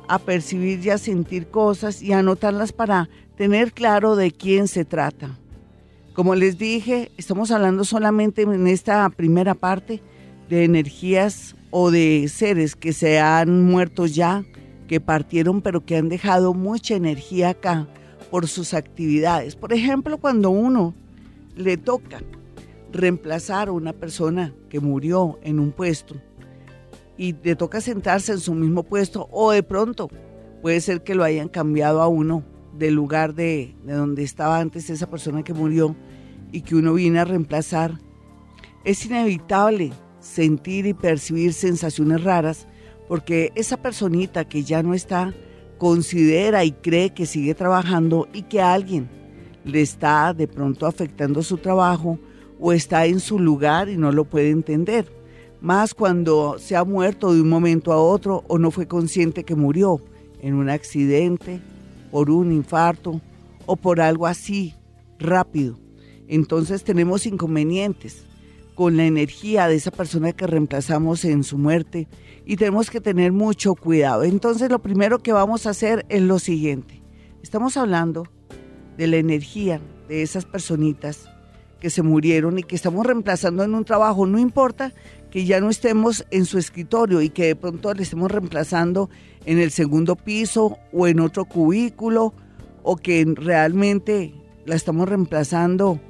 a 0.08 0.18
percibir 0.18 0.84
y 0.84 0.90
a 0.90 0.98
sentir 0.98 1.46
cosas 1.46 2.02
y 2.02 2.12
a 2.12 2.18
anotarlas 2.18 2.74
para 2.74 3.08
tener 3.38 3.72
claro 3.72 4.14
de 4.14 4.30
quién 4.30 4.68
se 4.68 4.84
trata. 4.84 5.38
Como 6.14 6.34
les 6.34 6.58
dije, 6.58 7.10
estamos 7.16 7.50
hablando 7.50 7.84
solamente 7.84 8.42
en 8.42 8.66
esta 8.66 9.08
primera 9.08 9.54
parte 9.54 10.02
de 10.48 10.64
energías 10.64 11.56
o 11.70 11.90
de 11.90 12.28
seres 12.28 12.76
que 12.76 12.92
se 12.92 13.18
han 13.18 13.64
muerto 13.64 14.06
ya, 14.06 14.44
que 14.88 15.00
partieron 15.00 15.62
pero 15.62 15.86
que 15.86 15.96
han 15.96 16.10
dejado 16.10 16.52
mucha 16.52 16.94
energía 16.94 17.50
acá 17.50 17.88
por 18.30 18.46
sus 18.46 18.74
actividades. 18.74 19.56
Por 19.56 19.72
ejemplo, 19.72 20.18
cuando 20.18 20.50
uno 20.50 20.94
le 21.56 21.78
toca 21.78 22.20
reemplazar 22.92 23.68
a 23.68 23.72
una 23.72 23.94
persona 23.94 24.54
que 24.68 24.80
murió 24.80 25.38
en 25.42 25.58
un 25.58 25.72
puesto 25.72 26.16
y 27.16 27.34
le 27.42 27.56
toca 27.56 27.80
sentarse 27.80 28.32
en 28.32 28.40
su 28.40 28.52
mismo 28.52 28.82
puesto 28.82 29.28
o 29.30 29.52
de 29.52 29.62
pronto 29.62 30.10
Puede 30.62 30.80
ser 30.80 31.02
que 31.02 31.16
lo 31.16 31.24
hayan 31.24 31.48
cambiado 31.48 32.00
a 32.00 32.06
uno 32.06 32.44
del 32.78 32.94
lugar 32.94 33.34
de, 33.34 33.74
de 33.84 33.92
donde 33.92 34.22
estaba 34.22 34.58
antes 34.58 34.90
esa 34.90 35.08
persona 35.08 35.42
que 35.42 35.54
murió 35.54 35.94
y 36.52 36.62
que 36.62 36.76
uno 36.76 36.94
viene 36.94 37.18
a 37.18 37.24
reemplazar. 37.24 37.98
Es 38.84 39.06
inevitable 39.06 39.92
sentir 40.20 40.86
y 40.86 40.94
percibir 40.94 41.52
sensaciones 41.52 42.22
raras 42.22 42.66
porque 43.08 43.52
esa 43.54 43.76
personita 43.76 44.48
que 44.48 44.62
ya 44.62 44.82
no 44.82 44.94
está 44.94 45.34
considera 45.78 46.64
y 46.64 46.72
cree 46.72 47.10
que 47.10 47.26
sigue 47.26 47.54
trabajando 47.54 48.28
y 48.32 48.42
que 48.42 48.60
alguien 48.60 49.08
le 49.64 49.80
está 49.80 50.32
de 50.32 50.48
pronto 50.48 50.86
afectando 50.86 51.42
su 51.42 51.58
trabajo 51.58 52.18
o 52.60 52.72
está 52.72 53.06
en 53.06 53.20
su 53.20 53.38
lugar 53.38 53.88
y 53.88 53.96
no 53.96 54.12
lo 54.12 54.24
puede 54.24 54.50
entender. 54.50 55.12
Más 55.60 55.94
cuando 55.94 56.56
se 56.58 56.76
ha 56.76 56.84
muerto 56.84 57.34
de 57.34 57.40
un 57.40 57.48
momento 57.48 57.92
a 57.92 57.96
otro 57.96 58.44
o 58.48 58.58
no 58.58 58.70
fue 58.70 58.86
consciente 58.86 59.44
que 59.44 59.54
murió 59.54 60.00
en 60.40 60.54
un 60.54 60.70
accidente, 60.70 61.60
por 62.12 62.30
un 62.30 62.52
infarto 62.52 63.20
o 63.66 63.74
por 63.74 64.00
algo 64.00 64.28
así 64.28 64.74
rápido. 65.18 65.78
Entonces 66.28 66.84
tenemos 66.84 67.26
inconvenientes 67.26 68.24
con 68.74 68.96
la 68.96 69.06
energía 69.06 69.66
de 69.66 69.74
esa 69.74 69.90
persona 69.90 70.32
que 70.32 70.46
reemplazamos 70.46 71.24
en 71.24 71.42
su 71.42 71.58
muerte 71.58 72.08
y 72.44 72.56
tenemos 72.56 72.90
que 72.90 73.00
tener 73.00 73.32
mucho 73.32 73.74
cuidado. 73.74 74.24
Entonces 74.24 74.70
lo 74.70 74.80
primero 74.80 75.20
que 75.20 75.32
vamos 75.32 75.66
a 75.66 75.70
hacer 75.70 76.06
es 76.08 76.22
lo 76.22 76.38
siguiente. 76.38 77.02
Estamos 77.42 77.76
hablando 77.76 78.28
de 78.96 79.06
la 79.06 79.16
energía 79.16 79.80
de 80.08 80.22
esas 80.22 80.44
personitas 80.44 81.28
que 81.80 81.90
se 81.90 82.02
murieron 82.02 82.58
y 82.58 82.62
que 82.62 82.76
estamos 82.76 83.04
reemplazando 83.04 83.64
en 83.64 83.74
un 83.74 83.84
trabajo. 83.84 84.26
No 84.26 84.38
importa 84.38 84.92
que 85.30 85.44
ya 85.44 85.60
no 85.60 85.70
estemos 85.70 86.26
en 86.30 86.44
su 86.44 86.58
escritorio 86.58 87.22
y 87.22 87.30
que 87.30 87.46
de 87.46 87.56
pronto 87.56 87.92
le 87.94 88.02
estemos 88.02 88.30
reemplazando 88.30 89.08
en 89.44 89.58
el 89.58 89.70
segundo 89.70 90.16
piso 90.16 90.78
o 90.92 91.06
en 91.06 91.20
otro 91.20 91.44
cubículo 91.44 92.34
o 92.82 92.96
que 92.96 93.24
realmente 93.36 94.34
la 94.64 94.74
estamos 94.74 95.08
reemplazando 95.08 96.00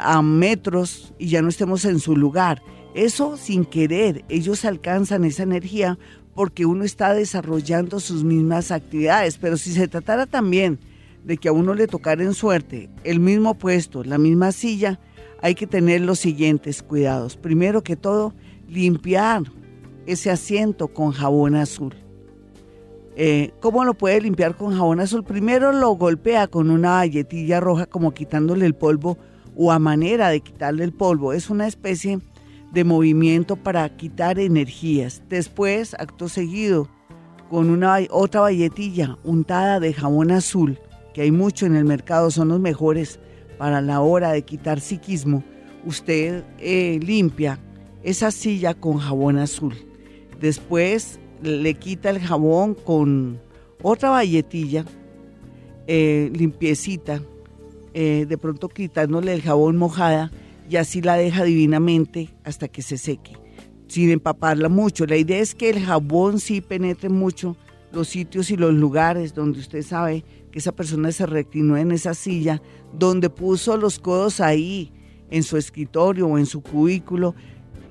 a 0.00 0.22
metros 0.22 1.12
y 1.18 1.28
ya 1.28 1.42
no 1.42 1.48
estemos 1.48 1.84
en 1.84 2.00
su 2.00 2.16
lugar. 2.16 2.62
Eso 2.94 3.36
sin 3.36 3.64
querer, 3.64 4.24
ellos 4.28 4.64
alcanzan 4.64 5.24
esa 5.24 5.42
energía 5.42 5.98
porque 6.34 6.66
uno 6.66 6.84
está 6.84 7.12
desarrollando 7.14 8.00
sus 8.00 8.24
mismas 8.24 8.70
actividades. 8.70 9.38
Pero 9.38 9.56
si 9.56 9.72
se 9.72 9.88
tratara 9.88 10.26
también 10.26 10.78
de 11.24 11.36
que 11.36 11.48
a 11.48 11.52
uno 11.52 11.74
le 11.74 11.86
tocara 11.86 12.22
en 12.22 12.34
suerte 12.34 12.88
el 13.04 13.20
mismo 13.20 13.54
puesto, 13.54 14.02
la 14.04 14.18
misma 14.18 14.52
silla, 14.52 14.98
hay 15.42 15.54
que 15.54 15.66
tener 15.66 16.00
los 16.00 16.18
siguientes 16.18 16.82
cuidados. 16.82 17.36
Primero 17.36 17.82
que 17.82 17.96
todo, 17.96 18.34
limpiar 18.68 19.42
ese 20.06 20.30
asiento 20.30 20.88
con 20.88 21.12
jabón 21.12 21.54
azul. 21.54 21.94
Eh, 23.16 23.52
¿Cómo 23.60 23.84
lo 23.84 23.94
puede 23.94 24.20
limpiar 24.20 24.56
con 24.56 24.74
jabón 24.76 25.00
azul? 25.00 25.24
Primero 25.24 25.72
lo 25.72 25.90
golpea 25.90 26.46
con 26.46 26.70
una 26.70 26.98
galletilla 26.98 27.60
roja 27.60 27.86
como 27.86 28.12
quitándole 28.12 28.66
el 28.66 28.74
polvo 28.74 29.18
o 29.56 29.72
a 29.72 29.78
manera 29.78 30.28
de 30.28 30.40
quitarle 30.40 30.84
el 30.84 30.92
polvo. 30.92 31.32
Es 31.32 31.50
una 31.50 31.66
especie 31.66 32.20
de 32.72 32.84
movimiento 32.84 33.56
para 33.56 33.88
quitar 33.96 34.38
energías. 34.38 35.22
Después, 35.28 35.94
acto 35.94 36.28
seguido, 36.28 36.88
con 37.50 37.68
una 37.68 37.98
otra 38.10 38.42
valletilla 38.42 39.18
untada 39.24 39.80
de 39.80 39.92
jabón 39.92 40.30
azul, 40.30 40.78
que 41.12 41.22
hay 41.22 41.32
mucho 41.32 41.66
en 41.66 41.74
el 41.74 41.84
mercado, 41.84 42.30
son 42.30 42.48
los 42.48 42.60
mejores 42.60 43.18
para 43.58 43.80
la 43.80 44.00
hora 44.00 44.30
de 44.30 44.42
quitar 44.42 44.80
psiquismo, 44.80 45.42
usted 45.84 46.44
eh, 46.58 47.00
limpia 47.02 47.58
esa 48.02 48.30
silla 48.30 48.74
con 48.74 48.98
jabón 48.98 49.36
azul. 49.38 49.74
Después 50.40 51.18
le 51.42 51.74
quita 51.74 52.10
el 52.10 52.20
jabón 52.20 52.74
con 52.74 53.40
otra 53.82 54.10
valletilla 54.10 54.84
eh, 55.86 56.30
limpiecita 56.34 57.22
eh, 57.92 58.26
de 58.28 58.38
pronto 58.38 58.68
quitándole 58.68 59.32
el 59.32 59.42
jabón 59.42 59.76
mojada 59.76 60.30
y 60.68 60.76
así 60.76 61.02
la 61.02 61.16
deja 61.16 61.42
divinamente 61.42 62.30
hasta 62.44 62.68
que 62.68 62.82
se 62.82 62.96
seque, 62.96 63.32
sin 63.88 64.10
empaparla 64.10 64.68
mucho. 64.68 65.06
La 65.06 65.16
idea 65.16 65.40
es 65.40 65.56
que 65.56 65.70
el 65.70 65.80
jabón 65.80 66.38
sí 66.38 66.60
penetre 66.60 67.08
mucho 67.08 67.56
los 67.92 68.06
sitios 68.08 68.52
y 68.52 68.56
los 68.56 68.72
lugares 68.72 69.34
donde 69.34 69.58
usted 69.58 69.82
sabe 69.82 70.24
que 70.52 70.60
esa 70.60 70.70
persona 70.70 71.10
se 71.10 71.26
reclinó 71.26 71.76
en 71.76 71.90
esa 71.90 72.14
silla, 72.14 72.62
donde 72.96 73.30
puso 73.30 73.76
los 73.76 73.98
codos 73.98 74.40
ahí, 74.40 74.92
en 75.30 75.42
su 75.42 75.56
escritorio 75.56 76.28
o 76.28 76.38
en 76.38 76.46
su 76.46 76.60
cubículo. 76.60 77.34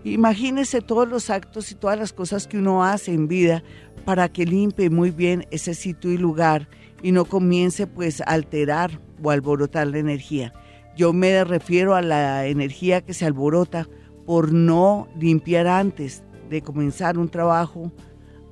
Imagínese 0.04 0.82
todos 0.82 1.08
los 1.08 1.30
actos 1.30 1.72
y 1.72 1.76
todas 1.76 2.00
las 2.00 2.14
cosas 2.14 2.48
que 2.48 2.58
uno 2.58 2.84
hace 2.84 3.14
en 3.14 3.28
vida 3.28 3.64
para 4.06 4.30
que 4.30 4.46
limpie 4.46 4.90
muy 4.90 5.12
bien 5.12 5.46
ese 5.52 5.74
sitio 5.74 6.12
y 6.12 6.18
lugar 6.18 6.70
y 7.04 7.12
no 7.12 7.26
comience 7.26 7.86
pues 7.86 8.22
a 8.22 8.26
alterar 8.26 9.00
o 9.22 9.32
alborotar 9.32 9.88
la 9.88 10.00
energía. 10.00 10.54
Yo 10.96 11.14
me 11.14 11.44
refiero 11.44 11.96
a 11.96 12.02
la 12.02 12.46
energía 12.48 13.02
que 13.02 13.14
se 13.14 13.26
alborota 13.26 13.88
por 14.26 14.54
no 14.54 15.08
limpiar 15.18 15.68
antes 15.68 16.24
de 16.50 16.62
comenzar 16.62 17.18
un 17.18 17.30
trabajo, 17.30 17.92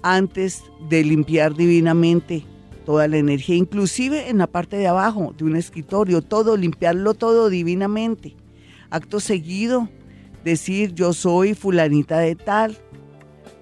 antes 0.01 0.63
de 0.89 1.04
limpiar 1.04 1.56
divinamente 1.56 2.46
toda 2.86 3.08
la 3.08 3.18
energía, 3.18 3.56
inclusive 3.56 4.30
en 4.30 4.38
la 4.38 4.48
parte 4.48 4.77
de 4.77 4.88
abajo 4.88 5.34
de 5.38 5.44
un 5.44 5.56
escritorio, 5.56 6.22
todo, 6.22 6.56
limpiarlo 6.56 7.13
todo 7.13 7.50
divinamente. 7.50 8.36
Acto 8.89 9.20
seguido, 9.20 9.89
decir 10.48 10.94
yo 10.94 11.12
soy 11.12 11.54
fulanita 11.54 12.20
de 12.20 12.36
tal, 12.36 12.77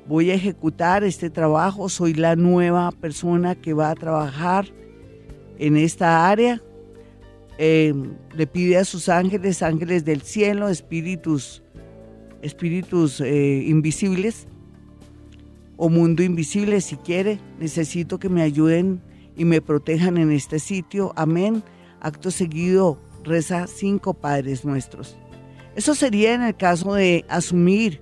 voy 0.07 0.29
a 0.29 0.35
ejecutar 0.35 1.03
este 1.03 1.31
trabajo, 1.31 1.89
soy 1.89 2.13
la 2.13 2.35
nueva 2.35 2.91
persona 2.91 3.55
que 3.55 3.73
va 3.73 3.89
a 3.89 3.95
trabajar 3.95 4.67
en 5.57 5.77
esta 5.77 6.29
área. 6.29 6.61
Eh, 7.57 7.93
le 8.35 8.47
pide 8.47 8.77
a 8.77 8.85
sus 8.85 9.09
ángeles, 9.09 9.63
ángeles 9.63 10.05
del 10.05 10.21
cielo, 10.21 10.69
espíritus, 10.69 11.63
espíritus 12.43 13.19
eh, 13.19 13.63
invisibles 13.65 14.45
o 15.77 15.89
mundo 15.89 16.21
invisible 16.21 16.81
si 16.81 16.97
quiere. 16.97 17.39
Necesito 17.59 18.19
que 18.19 18.29
me 18.29 18.43
ayuden 18.43 19.01
y 19.35 19.45
me 19.45 19.59
protejan 19.59 20.17
en 20.17 20.31
este 20.31 20.59
sitio. 20.59 21.13
Amén. 21.15 21.63
Acto 21.99 22.29
seguido 22.29 22.99
reza 23.23 23.65
cinco 23.65 24.13
Padres 24.13 24.65
Nuestros. 24.65 25.17
Eso 25.75 25.93
sería 25.93 26.33
en 26.33 26.41
el 26.41 26.55
caso 26.55 26.93
de 26.93 27.25
asumir 27.27 28.01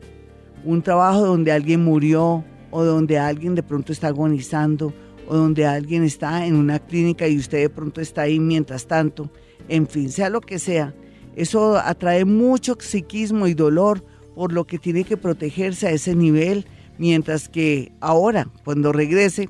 un 0.63 0.81
trabajo 0.83 1.25
donde 1.25 1.51
alguien 1.51 1.83
murió 1.83 2.45
o 2.69 2.83
donde 2.83 3.17
alguien 3.17 3.55
de 3.55 3.63
pronto 3.63 3.91
está 3.91 4.07
agonizando 4.07 4.93
o 5.27 5.35
donde 5.35 5.65
alguien 5.65 6.03
está 6.03 6.45
en 6.45 6.55
una 6.55 6.79
clínica 6.79 7.27
y 7.27 7.37
usted 7.37 7.59
de 7.61 7.69
pronto 7.69 7.99
está 7.99 8.23
ahí 8.23 8.39
mientras 8.39 8.87
tanto, 8.87 9.31
en 9.69 9.87
fin, 9.87 10.11
sea 10.11 10.29
lo 10.29 10.41
que 10.41 10.59
sea, 10.59 10.93
eso 11.35 11.77
atrae 11.77 12.25
mucho 12.25 12.77
psiquismo 12.79 13.47
y 13.47 13.53
dolor, 13.53 14.03
por 14.35 14.51
lo 14.51 14.65
que 14.65 14.77
tiene 14.79 15.03
que 15.03 15.17
protegerse 15.17 15.87
a 15.87 15.91
ese 15.91 16.15
nivel, 16.15 16.65
mientras 16.97 17.49
que 17.49 17.91
ahora, 18.01 18.49
cuando 18.63 18.91
regrese, 18.91 19.49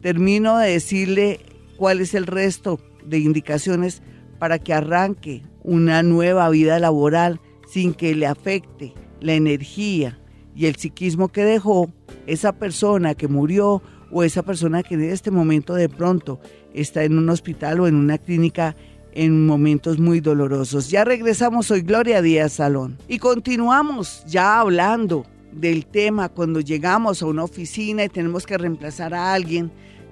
termino 0.00 0.58
de 0.58 0.70
decirle 0.70 1.40
cuál 1.76 2.00
es 2.00 2.14
el 2.14 2.26
resto 2.26 2.80
de 3.04 3.18
indicaciones 3.18 4.02
para 4.38 4.58
que 4.58 4.72
arranque 4.72 5.42
una 5.62 6.02
nueva 6.02 6.48
vida 6.48 6.78
laboral 6.78 7.40
sin 7.70 7.94
que 7.94 8.14
le 8.14 8.26
afecte 8.26 8.92
la 9.20 9.34
energía 9.34 10.18
y 10.54 10.66
el 10.66 10.76
psiquismo 10.76 11.28
que 11.28 11.44
dejó 11.44 11.90
esa 12.26 12.52
persona 12.52 13.14
que 13.14 13.28
murió 13.28 13.82
o 14.10 14.24
esa 14.24 14.42
persona 14.42 14.82
que 14.82 14.94
en 14.94 15.04
este 15.04 15.30
momento 15.30 15.74
de 15.74 15.88
pronto 15.88 16.40
está 16.74 17.04
en 17.04 17.16
un 17.16 17.28
hospital 17.28 17.80
o 17.80 17.86
en 17.86 17.94
una 17.94 18.18
clínica 18.18 18.74
en 19.12 19.46
momentos 19.46 19.98
muy 19.98 20.20
dolorosos. 20.20 20.90
Ya 20.90 21.04
regresamos 21.04 21.70
hoy, 21.70 21.82
Gloria 21.82 22.22
Díaz 22.22 22.54
Salón. 22.54 22.98
Y 23.08 23.18
continuamos 23.18 24.24
ya 24.26 24.60
hablando 24.60 25.24
del 25.52 25.86
tema 25.86 26.28
cuando 26.28 26.60
llegamos 26.60 27.22
a 27.22 27.26
una 27.26 27.44
oficina 27.44 28.04
y 28.04 28.08
tenemos 28.08 28.46
que 28.46 28.58
reemplazar 28.58 29.14
a 29.14 29.32
alguien, 29.32 29.70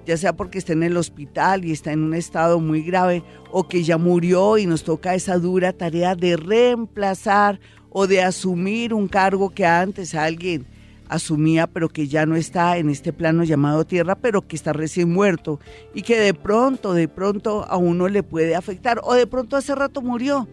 ya 0.09 0.17
sea 0.17 0.33
porque 0.35 0.57
está 0.57 0.73
en 0.73 0.81
el 0.81 0.97
hospital 0.97 1.65
y 1.65 1.71
está 1.71 1.91
en 1.91 2.01
un 2.01 2.15
estado 2.15 2.59
muy 2.59 2.81
grave 2.81 3.23
o 3.51 3.67
que 3.67 3.83
ya 3.83 3.99
murió 3.99 4.57
y 4.57 4.65
nos 4.65 4.83
toca 4.83 5.13
esa 5.13 5.37
dura 5.37 5.71
tarea 5.71 6.15
de 6.15 6.35
reemplazar 6.35 7.59
o 7.91 8.07
de 8.07 8.23
asumir 8.23 8.91
un 8.91 9.07
cargo 9.07 9.51
que 9.51 9.67
antes 9.67 10.15
alguien 10.15 10.65
asumía, 11.09 11.67
pero 11.67 11.89
que 11.89 12.07
ya 12.07 12.25
no 12.25 12.35
está 12.35 12.79
en 12.79 12.89
este 12.89 13.13
plano 13.13 13.43
llamado 13.43 13.85
tierra, 13.85 14.15
pero 14.15 14.47
que 14.47 14.55
está 14.55 14.73
recién 14.73 15.13
muerto 15.13 15.59
y 15.93 16.01
que 16.01 16.19
de 16.19 16.33
pronto, 16.33 16.95
de 16.95 17.07
pronto 17.07 17.63
a 17.69 17.77
uno 17.77 18.07
le 18.07 18.23
puede 18.23 18.55
afectar 18.55 18.99
o 19.03 19.13
de 19.13 19.27
pronto 19.27 19.57
hace 19.57 19.75
rato 19.75 20.01
murió, 20.01 20.47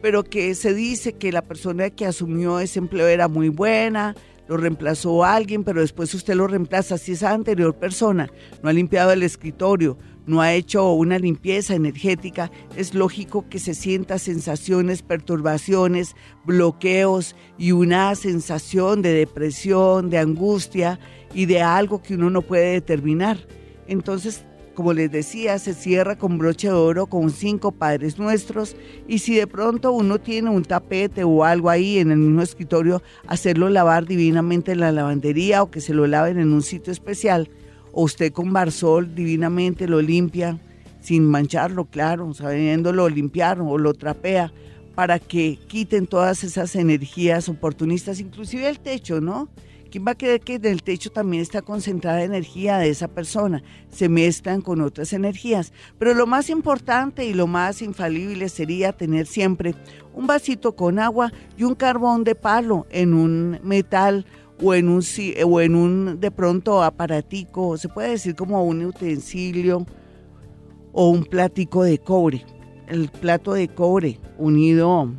pero 0.00 0.24
que 0.24 0.54
se 0.54 0.72
dice 0.72 1.12
que 1.12 1.30
la 1.30 1.42
persona 1.42 1.90
que 1.90 2.06
asumió 2.06 2.58
ese 2.58 2.78
empleo 2.78 3.06
era 3.06 3.28
muy 3.28 3.50
buena, 3.50 4.14
lo 4.48 4.56
reemplazó 4.56 5.24
alguien, 5.24 5.64
pero 5.64 5.80
después 5.80 6.14
usted 6.14 6.34
lo 6.34 6.46
reemplaza. 6.46 6.98
Si 6.98 7.12
esa 7.12 7.32
anterior 7.32 7.74
persona 7.74 8.30
no 8.62 8.68
ha 8.68 8.72
limpiado 8.72 9.12
el 9.12 9.22
escritorio, 9.22 9.96
no 10.26 10.40
ha 10.40 10.54
hecho 10.54 10.92
una 10.92 11.18
limpieza 11.18 11.74
energética, 11.74 12.50
es 12.76 12.94
lógico 12.94 13.46
que 13.48 13.58
se 13.58 13.74
sienta 13.74 14.18
sensaciones, 14.18 15.02
perturbaciones, 15.02 16.16
bloqueos 16.44 17.36
y 17.58 17.72
una 17.72 18.14
sensación 18.14 19.02
de 19.02 19.12
depresión, 19.12 20.10
de 20.10 20.18
angustia 20.18 20.98
y 21.34 21.46
de 21.46 21.60
algo 21.62 22.02
que 22.02 22.14
uno 22.14 22.30
no 22.30 22.42
puede 22.42 22.72
determinar. 22.72 23.38
Entonces, 23.86 24.46
como 24.74 24.92
les 24.92 25.10
decía, 25.10 25.58
se 25.58 25.72
cierra 25.72 26.18
con 26.18 26.36
broche 26.36 26.68
de 26.68 26.74
oro 26.74 27.06
con 27.06 27.30
cinco 27.30 27.72
Padres 27.72 28.18
Nuestros 28.18 28.76
y 29.08 29.18
si 29.20 29.34
de 29.36 29.46
pronto 29.46 29.92
uno 29.92 30.18
tiene 30.18 30.50
un 30.50 30.64
tapete 30.64 31.24
o 31.24 31.44
algo 31.44 31.70
ahí 31.70 31.98
en 31.98 32.10
el 32.10 32.18
mismo 32.18 32.42
escritorio, 32.42 33.02
hacerlo 33.26 33.70
lavar 33.70 34.06
divinamente 34.06 34.72
en 34.72 34.80
la 34.80 34.92
lavandería 34.92 35.62
o 35.62 35.70
que 35.70 35.80
se 35.80 35.94
lo 35.94 36.06
laven 36.06 36.38
en 36.38 36.52
un 36.52 36.62
sitio 36.62 36.92
especial 36.92 37.48
o 37.92 38.02
usted 38.02 38.32
con 38.32 38.52
barzol 38.52 39.14
divinamente 39.14 39.88
lo 39.88 40.02
limpia 40.02 40.58
sin 41.00 41.24
mancharlo, 41.24 41.84
claro, 41.84 42.32
sabiéndolo 42.34 43.08
limpiar 43.08 43.60
o 43.60 43.78
lo 43.78 43.94
trapea 43.94 44.52
para 44.94 45.18
que 45.18 45.58
quiten 45.66 46.06
todas 46.06 46.44
esas 46.44 46.74
energías 46.76 47.48
oportunistas, 47.48 48.20
inclusive 48.20 48.68
el 48.68 48.80
techo, 48.80 49.20
¿no? 49.20 49.48
¿Quién 49.94 50.04
va 50.04 50.10
a 50.10 50.18
creer 50.18 50.40
que 50.40 50.54
en 50.56 50.64
el 50.64 50.82
techo 50.82 51.12
también 51.12 51.40
está 51.40 51.62
concentrada 51.62 52.24
energía 52.24 52.78
de 52.78 52.88
esa 52.88 53.06
persona? 53.06 53.62
Se 53.90 54.08
mezclan 54.08 54.60
con 54.60 54.80
otras 54.80 55.12
energías. 55.12 55.72
Pero 56.00 56.14
lo 56.14 56.26
más 56.26 56.50
importante 56.50 57.24
y 57.26 57.32
lo 57.32 57.46
más 57.46 57.80
infalible 57.80 58.48
sería 58.48 58.90
tener 58.92 59.28
siempre 59.28 59.76
un 60.12 60.26
vasito 60.26 60.74
con 60.74 60.98
agua 60.98 61.32
y 61.56 61.62
un 61.62 61.76
carbón 61.76 62.24
de 62.24 62.34
palo 62.34 62.88
en 62.90 63.14
un 63.14 63.60
metal 63.62 64.26
o 64.60 64.74
en 64.74 64.88
un, 64.88 65.00
o 65.46 65.60
en 65.60 65.76
un 65.76 66.18
de 66.18 66.32
pronto 66.32 66.82
aparatico, 66.82 67.78
se 67.78 67.88
puede 67.88 68.10
decir 68.10 68.34
como 68.34 68.64
un 68.64 68.84
utensilio 68.84 69.86
o 70.92 71.08
un 71.08 71.24
platico 71.24 71.84
de 71.84 71.98
cobre. 71.98 72.44
El 72.88 73.10
plato 73.10 73.52
de 73.52 73.68
cobre 73.68 74.18
unido 74.38 75.14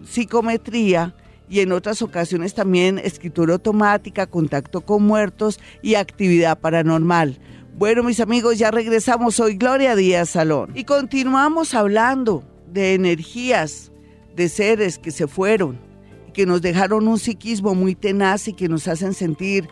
psicometría 0.05 1.15
y 1.49 1.59
en 1.59 1.71
otras 1.71 2.01
ocasiones 2.01 2.53
también 2.53 2.97
escritura 2.97 3.53
automática, 3.53 4.25
contacto 4.25 4.81
con 4.81 5.03
muertos 5.03 5.59
y 5.81 5.95
actividad 5.95 6.59
paranormal. 6.59 7.39
Bueno, 7.77 8.03
mis 8.03 8.19
amigos, 8.19 8.59
ya 8.59 8.69
regresamos. 8.69 9.35
Soy 9.35 9.55
Gloria 9.55 9.95
Díaz 9.95 10.29
Salón 10.29 10.71
y 10.75 10.83
continuamos 10.83 11.73
hablando 11.73 12.43
de 12.71 12.93
energías, 12.93 13.91
de 14.35 14.49
seres 14.49 14.99
que 14.99 15.09
se 15.09 15.27
fueron 15.27 15.79
y 16.27 16.31
que 16.31 16.45
nos 16.45 16.61
dejaron 16.61 17.07
un 17.07 17.17
psiquismo 17.17 17.73
muy 17.73 17.95
tenaz 17.95 18.47
y 18.47 18.53
que 18.53 18.67
nos 18.67 18.87
hacen 18.87 19.13
sentir 19.13 19.69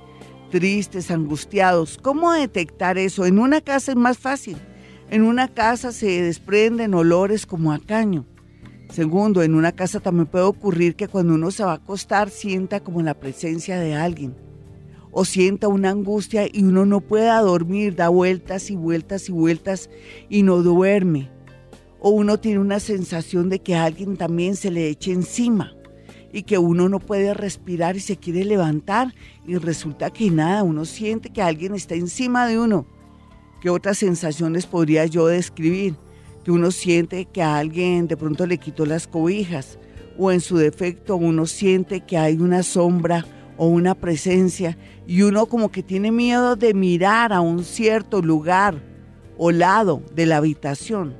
tristes, 0.49 1.11
angustiados. 1.11 1.99
¿Cómo 2.01 2.31
detectar 2.31 2.97
eso? 2.97 3.25
En 3.25 3.37
una 3.37 3.61
casa 3.61 3.91
es 3.91 3.97
más 3.97 4.17
fácil. 4.17 4.57
En 5.11 5.23
una 5.23 5.47
casa 5.47 5.91
se 5.91 6.21
desprenden 6.21 6.93
olores 6.93 7.45
como 7.45 7.73
a 7.73 7.79
caño. 7.79 8.25
Segundo, 8.89 9.43
en 9.43 9.53
una 9.53 9.73
casa 9.73 9.99
también 9.99 10.25
puede 10.25 10.45
ocurrir 10.45 10.95
que 10.95 11.07
cuando 11.07 11.35
uno 11.35 11.51
se 11.51 11.63
va 11.63 11.73
a 11.73 11.75
acostar 11.75 12.29
sienta 12.29 12.79
como 12.79 13.03
la 13.03 13.13
presencia 13.13 13.77
de 13.77 13.93
alguien 13.93 14.48
o 15.19 15.25
sienta 15.25 15.67
una 15.67 15.89
angustia 15.89 16.47
y 16.49 16.63
uno 16.63 16.85
no 16.85 17.01
pueda 17.01 17.41
dormir, 17.41 17.93
da 17.93 18.07
vueltas 18.07 18.71
y 18.71 18.77
vueltas 18.77 19.27
y 19.27 19.33
vueltas 19.33 19.89
y 20.29 20.43
no 20.43 20.63
duerme. 20.63 21.29
O 21.99 22.11
uno 22.11 22.39
tiene 22.39 22.59
una 22.59 22.79
sensación 22.79 23.49
de 23.49 23.59
que 23.59 23.75
alguien 23.75 24.15
también 24.15 24.55
se 24.55 24.71
le 24.71 24.87
eche 24.87 25.11
encima 25.11 25.73
y 26.31 26.43
que 26.43 26.57
uno 26.57 26.87
no 26.87 27.01
puede 27.01 27.33
respirar 27.33 27.97
y 27.97 27.99
se 27.99 28.15
quiere 28.15 28.45
levantar 28.45 29.13
y 29.45 29.57
resulta 29.57 30.09
que 30.09 30.31
nada, 30.31 30.63
uno 30.63 30.85
siente 30.85 31.31
que 31.31 31.41
alguien 31.41 31.75
está 31.75 31.95
encima 31.95 32.47
de 32.47 32.57
uno. 32.57 32.87
¿Qué 33.61 33.69
otras 33.69 33.97
sensaciones 33.97 34.67
podría 34.67 35.05
yo 35.05 35.27
describir? 35.27 35.95
Que 36.45 36.51
uno 36.51 36.71
siente 36.71 37.25
que 37.25 37.43
alguien 37.43 38.07
de 38.07 38.15
pronto 38.15 38.47
le 38.47 38.57
quitó 38.57 38.85
las 38.85 39.05
cobijas 39.05 39.79
o 40.17 40.31
en 40.31 40.39
su 40.39 40.55
defecto 40.55 41.17
uno 41.17 41.45
siente 41.45 42.05
que 42.05 42.17
hay 42.17 42.37
una 42.37 42.63
sombra 42.63 43.25
o 43.59 43.67
una 43.67 43.93
presencia 43.93 44.77
y 45.05 45.21
uno 45.23 45.45
como 45.45 45.69
que 45.69 45.83
tiene 45.83 46.11
miedo 46.11 46.55
de 46.55 46.73
mirar 46.73 47.33
a 47.33 47.41
un 47.41 47.65
cierto 47.65 48.21
lugar 48.21 48.81
o 49.37 49.51
lado 49.51 50.01
de 50.15 50.25
la 50.25 50.37
habitación. 50.37 51.13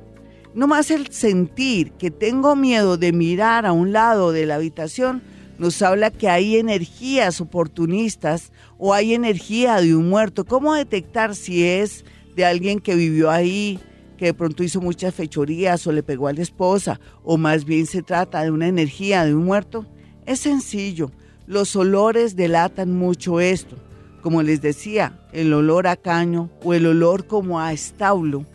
No 0.54 0.66
más 0.66 0.90
el 0.90 1.12
sentir 1.12 1.92
que 1.92 2.10
tengo 2.10 2.56
miedo 2.56 2.96
de 2.96 3.12
mirar 3.12 3.66
a 3.66 3.72
un 3.72 3.92
lado 3.92 4.32
de 4.32 4.46
la 4.46 4.54
habitación 4.54 5.22
nos 5.58 5.82
habla 5.82 6.10
que 6.10 6.30
hay 6.30 6.56
energías 6.56 7.42
oportunistas 7.42 8.52
o 8.78 8.94
hay 8.94 9.12
energía 9.12 9.78
de 9.82 9.94
un 9.94 10.08
muerto. 10.08 10.46
¿Cómo 10.46 10.72
detectar 10.72 11.36
si 11.36 11.62
es 11.66 12.06
de 12.34 12.46
alguien 12.46 12.80
que 12.80 12.94
vivió 12.94 13.30
ahí, 13.30 13.78
que 14.16 14.24
de 14.24 14.34
pronto 14.34 14.64
hizo 14.64 14.80
muchas 14.80 15.14
fechorías 15.14 15.86
o 15.86 15.92
le 15.92 16.02
pegó 16.02 16.28
a 16.28 16.32
la 16.32 16.40
esposa, 16.40 16.98
o 17.22 17.36
más 17.36 17.66
bien 17.66 17.84
se 17.84 18.02
trata 18.02 18.42
de 18.42 18.50
una 18.50 18.68
energía 18.68 19.26
de 19.26 19.34
un 19.34 19.44
muerto? 19.44 19.84
Es 20.24 20.40
sencillo. 20.40 21.10
Los 21.50 21.74
olores 21.74 22.36
delatan 22.36 22.96
mucho 22.96 23.40
esto. 23.40 23.74
Como 24.22 24.40
les 24.44 24.62
decía, 24.62 25.18
el 25.32 25.52
olor 25.52 25.88
a 25.88 25.96
caño 25.96 26.48
o 26.62 26.74
el 26.74 26.86
olor 26.86 27.26
como 27.26 27.58
a 27.58 27.72
establo 27.72 28.46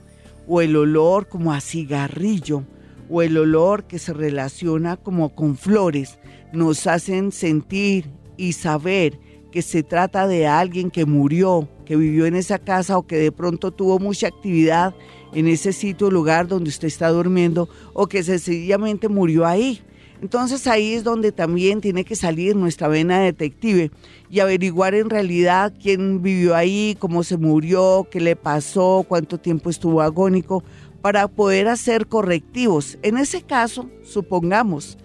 o 0.47 0.61
el 0.61 0.77
olor 0.77 1.27
como 1.27 1.51
a 1.51 1.59
cigarrillo 1.59 2.63
o 3.09 3.21
el 3.21 3.37
olor 3.37 3.83
que 3.83 3.99
se 3.99 4.13
relaciona 4.13 4.95
como 4.95 5.35
con 5.35 5.57
flores 5.57 6.19
nos 6.53 6.87
hacen 6.87 7.33
sentir 7.33 8.09
y 8.37 8.53
saber 8.53 9.19
que 9.51 9.61
se 9.61 9.83
trata 9.83 10.25
de 10.25 10.47
alguien 10.47 10.89
que 10.89 11.05
murió, 11.05 11.67
que 11.83 11.97
vivió 11.97 12.25
en 12.25 12.35
esa 12.37 12.59
casa 12.59 12.97
o 12.97 13.05
que 13.05 13.17
de 13.17 13.33
pronto 13.33 13.71
tuvo 13.71 13.99
mucha 13.99 14.27
actividad 14.27 14.95
en 15.33 15.49
ese 15.49 15.73
sitio, 15.73 16.09
lugar 16.09 16.47
donde 16.47 16.69
usted 16.69 16.87
está 16.87 17.09
durmiendo 17.09 17.67
o 17.93 18.07
que 18.07 18.23
sencillamente 18.23 19.09
murió 19.09 19.45
ahí. 19.45 19.81
Entonces 20.25 20.65
ahí 20.65 20.93
es 20.95 21.03
donde 21.03 21.31
también 21.31 21.81
tiene 21.81 22.03
que 22.03 22.15
salir 22.15 22.55
nuestra 22.55 22.87
vena 22.87 23.19
detective 23.19 23.91
y 24.27 24.39
averiguar 24.39 24.95
en 24.95 25.11
realidad 25.11 25.71
quién 25.79 26.23
vivió 26.23 26.55
ahí, 26.55 26.97
cómo 26.97 27.23
se 27.23 27.37
murió, 27.37 28.07
qué 28.09 28.19
le 28.19 28.35
pasó, 28.35 29.05
cuánto 29.07 29.37
tiempo 29.37 29.69
estuvo 29.69 30.01
agónico, 30.01 30.63
para 31.03 31.27
poder 31.27 31.67
hacer 31.67 32.07
correctivos. 32.07 32.97
En 33.03 33.19
ese 33.19 33.43
caso, 33.43 33.87
supongamos 34.03 34.97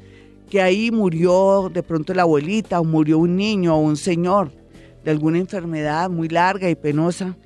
que 0.48 0.62
ahí 0.62 0.90
murió 0.90 1.70
de 1.70 1.83
pronto 1.83 2.14
la 2.14 2.22
abuelita 2.22 2.80
o 2.80 2.85
murió 2.85 3.18
un 3.18 3.37
niño 3.37 3.76
o 3.76 3.80
un 3.80 3.98
señor 3.98 4.50
de 5.04 5.11
alguna 5.11 5.37
enfermedad 5.37 6.09
muy 6.09 6.30
larga 6.30 6.70
y 6.70 6.74
penosa, 6.76 7.37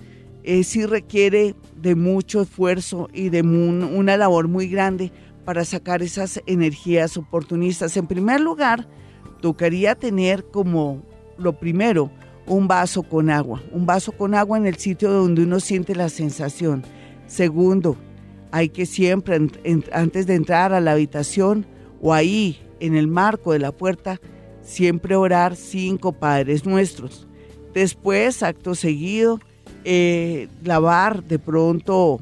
eh, 0.44 0.62
sí 0.62 0.86
requiere 0.86 1.56
de 1.82 1.96
mucho 1.96 2.42
esfuerzo 2.42 3.08
y 3.12 3.30
de 3.30 3.42
una 3.42 4.16
labor 4.16 4.46
muy 4.46 4.68
grande 4.68 5.10
para 5.44 5.64
sacar 5.64 6.02
esas 6.02 6.40
energías 6.46 7.16
oportunistas. 7.16 7.96
En 7.96 8.06
primer 8.06 8.40
lugar, 8.40 8.88
tocaría 9.40 9.94
tener 9.94 10.44
como 10.46 11.02
lo 11.38 11.58
primero 11.58 12.10
un 12.46 12.68
vaso 12.68 13.02
con 13.02 13.30
agua, 13.30 13.62
un 13.72 13.86
vaso 13.86 14.12
con 14.12 14.34
agua 14.34 14.58
en 14.58 14.66
el 14.66 14.76
sitio 14.76 15.10
donde 15.10 15.42
uno 15.42 15.60
siente 15.60 15.94
la 15.94 16.08
sensación. 16.08 16.82
Segundo, 17.26 17.96
hay 18.50 18.68
que 18.68 18.86
siempre, 18.86 19.38
antes 19.92 20.26
de 20.26 20.34
entrar 20.34 20.72
a 20.72 20.80
la 20.80 20.92
habitación 20.92 21.66
o 22.00 22.12
ahí 22.12 22.58
en 22.80 22.96
el 22.96 23.08
marco 23.08 23.52
de 23.52 23.58
la 23.58 23.72
puerta, 23.72 24.20
siempre 24.62 25.16
orar 25.16 25.56
cinco 25.56 26.12
Padres 26.12 26.64
Nuestros. 26.64 27.26
Después, 27.72 28.42
acto 28.42 28.74
seguido, 28.74 29.40
eh, 29.84 30.48
lavar 30.62 31.24
de 31.24 31.38
pronto 31.38 32.20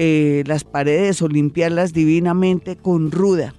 eh, 0.00 0.44
las 0.46 0.62
paredes 0.62 1.20
o 1.22 1.28
limpiarlas 1.28 1.92
divinamente 1.92 2.76
con 2.76 3.10
ruda. 3.10 3.52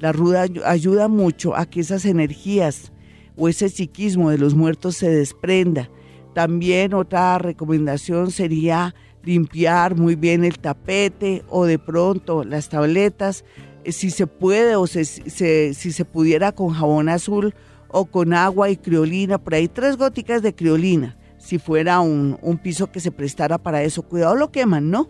La 0.00 0.10
ruda 0.10 0.46
ayuda 0.64 1.06
mucho 1.06 1.54
a 1.54 1.66
que 1.66 1.78
esas 1.78 2.04
energías 2.04 2.90
o 3.36 3.48
ese 3.48 3.68
psiquismo 3.68 4.30
de 4.30 4.38
los 4.38 4.56
muertos 4.56 4.96
se 4.96 5.08
desprenda. 5.08 5.88
También 6.34 6.94
otra 6.94 7.38
recomendación 7.38 8.32
sería 8.32 8.92
limpiar 9.22 9.94
muy 9.94 10.16
bien 10.16 10.44
el 10.44 10.58
tapete 10.58 11.44
o 11.48 11.64
de 11.64 11.78
pronto 11.78 12.42
las 12.42 12.68
tabletas, 12.68 13.44
eh, 13.84 13.92
si 13.92 14.10
se 14.10 14.26
puede 14.26 14.74
o 14.74 14.88
si 14.88 15.04
se 15.04 16.04
pudiera 16.04 16.50
con 16.50 16.70
jabón 16.70 17.08
azul 17.08 17.54
o 17.86 18.06
con 18.06 18.34
agua 18.34 18.68
y 18.68 18.76
criolina, 18.76 19.38
por 19.38 19.54
ahí 19.54 19.68
tres 19.68 19.96
góticas 19.96 20.42
de 20.42 20.56
criolina, 20.56 21.16
si 21.38 21.60
fuera 21.60 22.00
un, 22.00 22.36
piso 22.60 22.90
que 22.90 22.98
se 22.98 23.12
prestara 23.12 23.58
para 23.58 23.84
eso. 23.84 24.02
Cuidado 24.02 24.34
lo 24.34 24.50
queman, 24.50 24.90
¿no? 24.90 25.08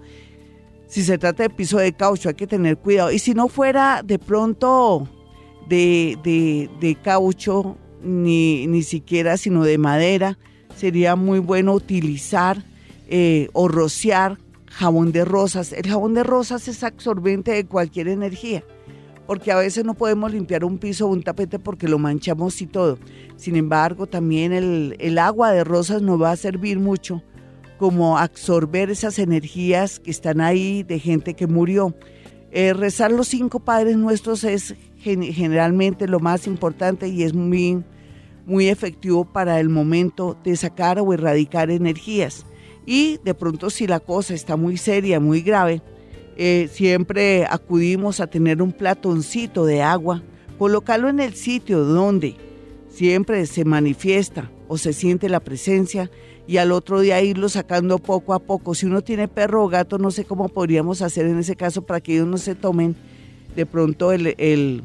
Si 0.94 1.02
se 1.02 1.18
trata 1.18 1.42
de 1.42 1.50
piso 1.50 1.78
de 1.78 1.92
caucho 1.92 2.28
hay 2.28 2.36
que 2.36 2.46
tener 2.46 2.78
cuidado. 2.78 3.10
Y 3.10 3.18
si 3.18 3.34
no 3.34 3.48
fuera 3.48 4.02
de 4.04 4.20
pronto 4.20 5.08
de, 5.68 6.16
de 6.22 6.94
caucho, 7.02 7.76
ni, 8.00 8.68
ni 8.68 8.84
siquiera 8.84 9.36
sino 9.36 9.64
de 9.64 9.76
madera, 9.76 10.38
sería 10.76 11.16
muy 11.16 11.40
bueno 11.40 11.72
utilizar 11.72 12.62
eh, 13.08 13.48
o 13.54 13.66
rociar 13.66 14.38
jabón 14.66 15.10
de 15.10 15.24
rosas. 15.24 15.72
El 15.72 15.88
jabón 15.88 16.14
de 16.14 16.22
rosas 16.22 16.68
es 16.68 16.84
absorbente 16.84 17.50
de 17.50 17.66
cualquier 17.66 18.06
energía, 18.06 18.62
porque 19.26 19.50
a 19.50 19.56
veces 19.56 19.84
no 19.84 19.94
podemos 19.94 20.30
limpiar 20.30 20.64
un 20.64 20.78
piso 20.78 21.08
o 21.08 21.10
un 21.10 21.24
tapete 21.24 21.58
porque 21.58 21.88
lo 21.88 21.98
manchamos 21.98 22.62
y 22.62 22.68
todo. 22.68 23.00
Sin 23.34 23.56
embargo, 23.56 24.06
también 24.06 24.52
el, 24.52 25.18
agua 25.18 25.50
de 25.50 25.64
rosas 25.64 26.02
nos 26.02 26.22
va 26.22 26.30
a 26.30 26.36
servir 26.36 26.78
mucho 26.78 27.20
como 27.78 28.18
absorber 28.18 28.90
esas 28.90 29.18
energías 29.18 29.98
que 29.98 30.10
están 30.10 30.40
ahí 30.40 30.82
de 30.82 30.98
gente 30.98 31.34
que 31.34 31.46
murió. 31.46 31.94
Eh, 32.50 32.72
rezar 32.72 33.10
los 33.10 33.28
cinco 33.28 33.60
padres 33.60 33.96
nuestros 33.96 34.44
es 34.44 34.74
generalmente 34.98 36.06
lo 36.06 36.20
más 36.20 36.46
importante 36.46 37.08
y 37.08 37.24
es 37.24 37.34
muy 37.34 37.82
muy 38.46 38.68
efectivo 38.68 39.24
para 39.24 39.58
el 39.60 39.68
momento 39.68 40.36
de 40.44 40.56
sacar 40.56 40.98
o 41.00 41.12
erradicar 41.12 41.70
energías. 41.70 42.44
Y 42.86 43.18
de 43.24 43.34
pronto 43.34 43.70
si 43.70 43.86
la 43.86 44.00
cosa 44.00 44.34
está 44.34 44.56
muy 44.56 44.76
seria, 44.76 45.20
muy 45.20 45.40
grave, 45.40 45.82
eh, 46.36 46.68
siempre 46.70 47.46
acudimos 47.48 48.20
a 48.20 48.26
tener 48.26 48.60
un 48.60 48.72
platoncito 48.72 49.64
de 49.64 49.82
agua, 49.82 50.22
colocarlo 50.58 51.08
en 51.08 51.20
el 51.20 51.34
sitio 51.34 51.84
donde 51.84 52.36
siempre 52.88 53.46
se 53.46 53.64
manifiesta 53.64 54.50
o 54.68 54.76
se 54.76 54.92
siente 54.92 55.28
la 55.28 55.40
presencia 55.40 56.10
y 56.46 56.58
al 56.58 56.72
otro 56.72 57.00
día 57.00 57.22
irlo 57.22 57.48
sacando 57.48 57.98
poco 57.98 58.34
a 58.34 58.38
poco. 58.38 58.74
Si 58.74 58.86
uno 58.86 59.02
tiene 59.02 59.28
perro 59.28 59.64
o 59.64 59.68
gato, 59.68 59.98
no 59.98 60.10
sé 60.10 60.24
cómo 60.24 60.48
podríamos 60.48 61.02
hacer 61.02 61.26
en 61.26 61.38
ese 61.38 61.56
caso 61.56 61.82
para 61.82 62.00
que 62.00 62.14
ellos 62.14 62.28
no 62.28 62.38
se 62.38 62.54
tomen 62.54 62.94
de 63.56 63.66
pronto 63.66 64.12
el, 64.12 64.82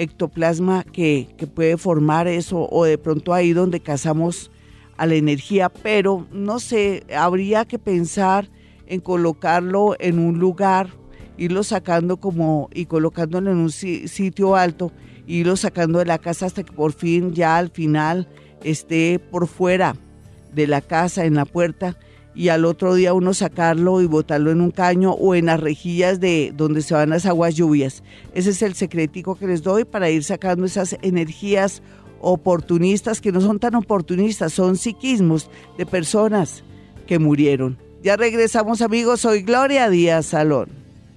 ectoplasma 0.00 0.84
que, 0.84 1.28
puede 1.54 1.76
formar 1.76 2.28
eso 2.28 2.68
o 2.70 2.84
de 2.84 2.98
pronto 2.98 3.34
ahí 3.34 3.52
donde 3.52 3.80
cazamos 3.80 4.50
a 4.96 5.06
la 5.06 5.14
energía, 5.14 5.68
pero 5.68 6.26
no 6.32 6.60
sé, 6.60 7.04
habría 7.16 7.64
que 7.64 7.78
pensar 7.78 8.48
en 8.86 9.00
colocarlo 9.00 9.96
en 9.98 10.20
un 10.20 10.38
lugar, 10.38 10.90
irlo 11.36 11.64
sacando 11.64 12.18
como 12.18 12.68
y 12.72 12.86
colocándolo 12.86 13.50
en 13.50 13.58
un 13.58 13.70
sitio 13.70 14.54
alto, 14.54 14.92
irlo 15.26 15.56
sacando 15.56 15.98
de 15.98 16.04
la 16.04 16.18
casa 16.18 16.46
hasta 16.46 16.62
que 16.62 16.72
por 16.72 16.92
fin 16.92 17.32
ya 17.32 17.56
al 17.56 17.70
final 17.70 18.28
esté 18.62 19.18
por 19.18 19.48
fuera 19.48 19.96
de 20.58 20.66
la 20.66 20.82
casa, 20.82 21.24
en 21.24 21.34
la 21.34 21.46
puerta, 21.46 21.96
y 22.34 22.50
al 22.50 22.64
otro 22.64 22.94
día 22.94 23.14
uno 23.14 23.32
sacarlo 23.32 24.00
y 24.02 24.06
botarlo 24.06 24.50
en 24.50 24.60
un 24.60 24.70
caño 24.70 25.12
o 25.12 25.34
en 25.34 25.46
las 25.46 25.58
rejillas 25.58 26.20
de 26.20 26.52
donde 26.56 26.82
se 26.82 26.94
van 26.94 27.10
las 27.10 27.26
aguas 27.26 27.54
lluvias. 27.54 28.02
Ese 28.34 28.50
es 28.50 28.62
el 28.62 28.74
secretico 28.74 29.36
que 29.36 29.46
les 29.46 29.62
doy 29.62 29.84
para 29.84 30.10
ir 30.10 30.22
sacando 30.22 30.66
esas 30.66 30.96
energías 31.02 31.82
oportunistas 32.20 33.20
que 33.20 33.32
no 33.32 33.40
son 33.40 33.58
tan 33.58 33.74
oportunistas, 33.74 34.52
son 34.52 34.76
psiquismos 34.76 35.50
de 35.76 35.86
personas 35.86 36.62
que 37.06 37.18
murieron. 37.18 37.78
Ya 38.02 38.16
regresamos 38.16 38.82
amigos, 38.82 39.20
soy 39.20 39.42
Gloria 39.42 39.90
Díaz 39.90 40.26
Salón. 40.26 40.68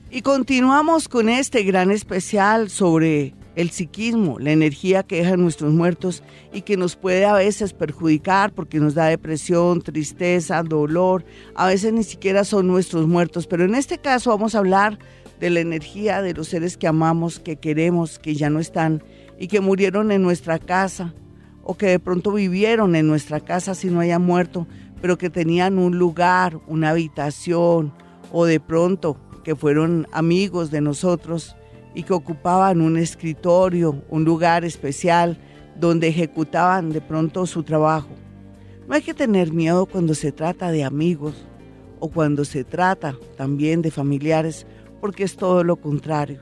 Y 0.10 0.22
continuamos 0.24 1.08
con 1.08 1.30
este 1.30 1.64
gran 1.64 1.92
especial 1.92 2.70
sobre 2.70 3.34
el 3.56 3.70
psiquismo, 3.70 4.40
la 4.40 4.52
energía 4.52 5.04
que 5.04 5.18
dejan 5.18 5.42
nuestros 5.42 5.74
muertos 5.74 6.24
y 6.54 6.62
que 6.62 6.78
nos 6.78 6.96
puede 6.96 7.26
a 7.26 7.34
veces 7.34 7.74
perjudicar 7.74 8.54
porque 8.54 8.80
nos 8.80 8.94
da 8.94 9.06
depresión, 9.06 9.82
tristeza, 9.82 10.64
dolor, 10.64 11.26
a 11.56 11.68
veces 11.68 11.94
ni 11.94 12.04
siquiera 12.04 12.44
son 12.44 12.68
nuestros 12.68 13.08
muertos, 13.08 13.48
pero 13.48 13.66
en 13.66 13.76
este 13.76 13.98
caso 13.98 14.30
vamos 14.30 14.56
a 14.56 14.60
hablar 14.60 15.00
de 15.40 15.50
la 15.50 15.60
energía 15.60 16.22
de 16.22 16.34
los 16.34 16.48
seres 16.48 16.78
que 16.78 16.88
amamos, 16.88 17.40
que 17.40 17.58
queremos, 17.58 18.20
que 18.20 18.36
ya 18.36 18.50
no 18.50 18.60
están 18.60 19.04
y 19.40 19.48
que 19.48 19.60
murieron 19.60 20.12
en 20.12 20.22
nuestra 20.22 20.60
casa 20.60 21.14
o 21.64 21.76
que 21.76 21.88
de 21.88 22.00
pronto 22.00 22.32
vivieron 22.32 22.96
en 22.96 23.08
nuestra 23.08 23.40
casa 23.40 23.76
si 23.76 23.90
no 23.90 24.00
hayan 24.00 24.22
muerto, 24.22 24.68
pero 25.02 25.18
que 25.18 25.30
tenían 25.30 25.78
un 25.78 25.98
lugar, 25.98 26.60
una 26.68 26.92
habitación 26.92 27.94
o 28.32 28.46
de 28.46 28.60
pronto 28.60 29.18
que 29.44 29.56
fueron 29.56 30.08
amigos 30.12 30.72
de 30.72 30.82
nosotros 30.82 31.56
y 31.94 32.04
que 32.04 32.14
ocupaban 32.14 32.82
un 32.82 32.98
escritorio, 32.98 34.04
un 34.10 34.24
lugar 34.24 34.64
especial 34.66 35.38
donde 35.80 36.08
ejecutaban 36.08 36.92
de 36.92 37.02
pronto 37.02 37.46
su 37.46 37.64
trabajo. 37.64 38.10
No 38.88 38.96
hay 38.96 39.02
que 39.02 39.14
tener 39.14 39.52
miedo 39.54 39.86
cuando 39.86 40.14
se 40.16 40.32
trata 40.32 40.72
de 40.72 40.84
amigos 40.84 41.46
o 42.00 42.10
cuando 42.10 42.46
se 42.46 42.64
trata 42.64 43.16
también 43.38 43.82
de 43.82 43.92
familiares, 43.92 44.66
porque 45.00 45.24
es 45.24 45.36
todo 45.36 45.64
lo 45.64 45.76
contrario. 45.76 46.40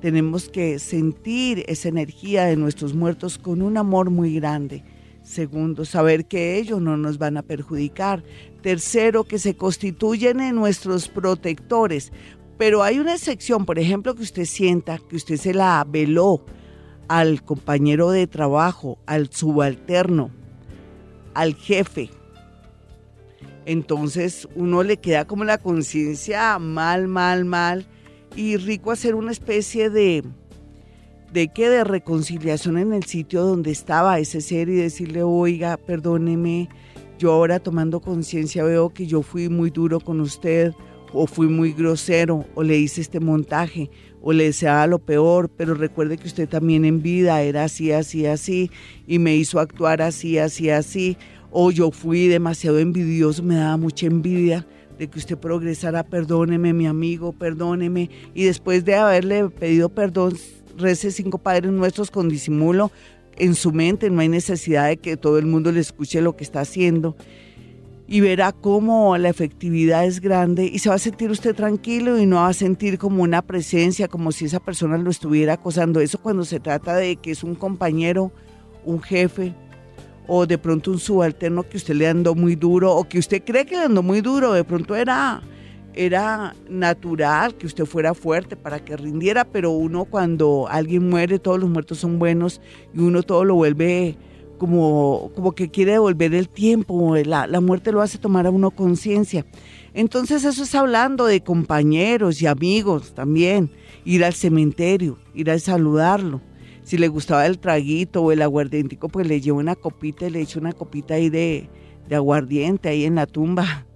Tenemos 0.00 0.48
que 0.48 0.78
sentir 0.78 1.64
esa 1.66 1.88
energía 1.88 2.44
de 2.44 2.56
nuestros 2.56 2.94
muertos 2.94 3.36
con 3.36 3.62
un 3.62 3.76
amor 3.76 4.10
muy 4.10 4.34
grande. 4.34 4.84
Segundo, 5.22 5.84
saber 5.84 6.26
que 6.26 6.56
ellos 6.56 6.80
no 6.80 6.96
nos 6.96 7.18
van 7.18 7.36
a 7.36 7.42
perjudicar. 7.42 8.22
Tercero, 8.62 9.24
que 9.24 9.38
se 9.38 9.56
constituyen 9.56 10.40
en 10.40 10.54
nuestros 10.54 11.08
protectores, 11.08 12.12
pero 12.58 12.82
hay 12.82 12.98
una 12.98 13.14
excepción, 13.14 13.64
por 13.64 13.78
ejemplo, 13.78 14.14
que 14.14 14.22
usted 14.22 14.44
sienta 14.44 14.98
que 14.98 15.16
usted 15.16 15.36
se 15.36 15.54
la 15.54 15.86
veló 15.88 16.44
al 17.06 17.42
compañero 17.42 18.10
de 18.10 18.26
trabajo, 18.26 18.98
al 19.06 19.32
subalterno, 19.32 20.30
al 21.34 21.54
jefe. 21.54 22.10
Entonces 23.64 24.48
uno 24.56 24.82
le 24.82 24.96
queda 24.96 25.26
como 25.26 25.44
la 25.44 25.58
conciencia 25.58 26.58
mal, 26.58 27.06
mal, 27.06 27.44
mal 27.44 27.86
y 28.34 28.56
rico 28.56 28.90
hacer 28.90 29.14
una 29.14 29.30
especie 29.30 29.88
de 29.88 30.24
de 31.32 31.48
qué 31.48 31.68
de 31.68 31.84
reconciliación 31.84 32.78
en 32.78 32.94
el 32.94 33.04
sitio 33.04 33.42
donde 33.42 33.70
estaba 33.70 34.18
ese 34.18 34.40
ser 34.40 34.70
y 34.70 34.76
decirle, 34.76 35.22
"Oiga, 35.22 35.76
perdóneme, 35.76 36.70
yo 37.18 37.32
ahora 37.32 37.60
tomando 37.60 38.00
conciencia 38.00 38.64
veo 38.64 38.88
que 38.88 39.06
yo 39.06 39.20
fui 39.20 39.50
muy 39.50 39.70
duro 39.70 40.00
con 40.00 40.20
usted." 40.20 40.72
O 41.12 41.26
fui 41.26 41.48
muy 41.48 41.72
grosero 41.72 42.44
o 42.54 42.62
le 42.62 42.78
hice 42.78 43.00
este 43.00 43.20
montaje 43.20 43.90
o 44.20 44.32
le 44.32 44.44
deseaba 44.44 44.86
lo 44.86 44.98
peor, 44.98 45.48
pero 45.48 45.74
recuerde 45.74 46.18
que 46.18 46.26
usted 46.26 46.48
también 46.48 46.84
en 46.84 47.02
vida 47.02 47.40
era 47.42 47.64
así, 47.64 47.92
así, 47.92 48.26
así 48.26 48.70
y 49.06 49.18
me 49.18 49.36
hizo 49.36 49.60
actuar 49.60 50.02
así, 50.02 50.38
así, 50.38 50.70
así 50.70 51.16
o 51.50 51.70
yo 51.70 51.90
fui 51.90 52.28
demasiado 52.28 52.78
envidioso, 52.78 53.42
me 53.42 53.56
daba 53.56 53.76
mucha 53.76 54.06
envidia 54.06 54.66
de 54.98 55.08
que 55.08 55.18
usted 55.18 55.38
progresara, 55.38 56.02
perdóneme 56.02 56.72
mi 56.72 56.86
amigo, 56.86 57.32
perdóneme 57.32 58.10
y 58.34 58.44
después 58.44 58.84
de 58.84 58.96
haberle 58.96 59.48
pedido 59.48 59.88
perdón, 59.88 60.34
rece 60.76 61.10
cinco 61.10 61.38
padres 61.38 61.70
nuestros 61.72 62.10
con 62.10 62.28
disimulo 62.28 62.90
en 63.36 63.54
su 63.54 63.72
mente, 63.72 64.10
no 64.10 64.20
hay 64.20 64.28
necesidad 64.28 64.88
de 64.88 64.96
que 64.96 65.16
todo 65.16 65.38
el 65.38 65.46
mundo 65.46 65.70
le 65.70 65.80
escuche 65.80 66.20
lo 66.20 66.36
que 66.36 66.42
está 66.42 66.60
haciendo 66.60 67.16
y 68.10 68.22
verá 68.22 68.52
cómo 68.52 69.18
la 69.18 69.28
efectividad 69.28 70.06
es 70.06 70.20
grande 70.20 70.64
y 70.64 70.78
se 70.78 70.88
va 70.88 70.94
a 70.94 70.98
sentir 70.98 71.30
usted 71.30 71.54
tranquilo 71.54 72.18
y 72.18 72.24
no 72.24 72.36
va 72.36 72.48
a 72.48 72.54
sentir 72.54 72.96
como 72.96 73.22
una 73.22 73.42
presencia, 73.42 74.08
como 74.08 74.32
si 74.32 74.46
esa 74.46 74.60
persona 74.60 74.96
lo 74.96 75.10
estuviera 75.10 75.52
acosando. 75.52 76.00
Eso 76.00 76.18
cuando 76.18 76.44
se 76.44 76.58
trata 76.58 76.96
de 76.96 77.16
que 77.16 77.30
es 77.30 77.44
un 77.44 77.54
compañero, 77.54 78.32
un 78.86 79.02
jefe 79.02 79.54
o 80.26 80.46
de 80.46 80.56
pronto 80.56 80.90
un 80.90 80.98
subalterno 80.98 81.68
que 81.68 81.76
usted 81.76 81.94
le 81.94 82.08
andó 82.08 82.34
muy 82.34 82.54
duro 82.54 82.94
o 82.94 83.04
que 83.06 83.18
usted 83.18 83.44
cree 83.44 83.66
que 83.66 83.76
le 83.76 83.84
andó 83.84 84.02
muy 84.02 84.22
duro, 84.22 84.54
de 84.54 84.64
pronto 84.64 84.96
era 84.96 85.42
era 85.92 86.54
natural 86.70 87.56
que 87.56 87.66
usted 87.66 87.84
fuera 87.84 88.14
fuerte 88.14 88.56
para 88.56 88.82
que 88.82 88.96
rindiera, 88.96 89.44
pero 89.44 89.72
uno 89.72 90.04
cuando 90.04 90.66
alguien 90.70 91.08
muere, 91.10 91.38
todos 91.38 91.58
los 91.58 91.68
muertos 91.68 91.98
son 91.98 92.18
buenos 92.18 92.60
y 92.94 93.00
uno 93.00 93.22
todo 93.22 93.44
lo 93.44 93.56
vuelve 93.56 94.16
como, 94.58 95.30
como 95.34 95.52
que 95.52 95.70
quiere 95.70 95.92
devolver 95.92 96.34
el 96.34 96.48
tiempo, 96.48 97.16
la, 97.16 97.46
la 97.46 97.60
muerte 97.60 97.92
lo 97.92 98.02
hace 98.02 98.18
tomar 98.18 98.46
a 98.46 98.50
uno 98.50 98.70
conciencia. 98.70 99.46
Entonces 99.94 100.44
eso 100.44 100.62
es 100.62 100.74
hablando 100.74 101.24
de 101.24 101.42
compañeros 101.42 102.42
y 102.42 102.46
amigos 102.46 103.14
también, 103.14 103.70
ir 104.04 104.24
al 104.24 104.34
cementerio, 104.34 105.18
ir 105.34 105.50
a 105.50 105.58
saludarlo. 105.58 106.40
Si 106.82 106.98
le 106.98 107.08
gustaba 107.08 107.46
el 107.46 107.58
traguito 107.58 108.22
o 108.22 108.32
el 108.32 108.42
aguardientico, 108.42 109.08
pues 109.08 109.26
le 109.26 109.40
llevo 109.40 109.58
una 109.58 109.74
copita 109.74 110.26
y 110.26 110.30
le 110.30 110.40
echo 110.40 110.58
una 110.58 110.72
copita 110.72 111.14
ahí 111.14 111.28
de, 111.28 111.68
de 112.08 112.16
aguardiente 112.16 112.88
ahí 112.88 113.04
en 113.04 113.16
la 113.16 113.26
tumba. 113.26 113.86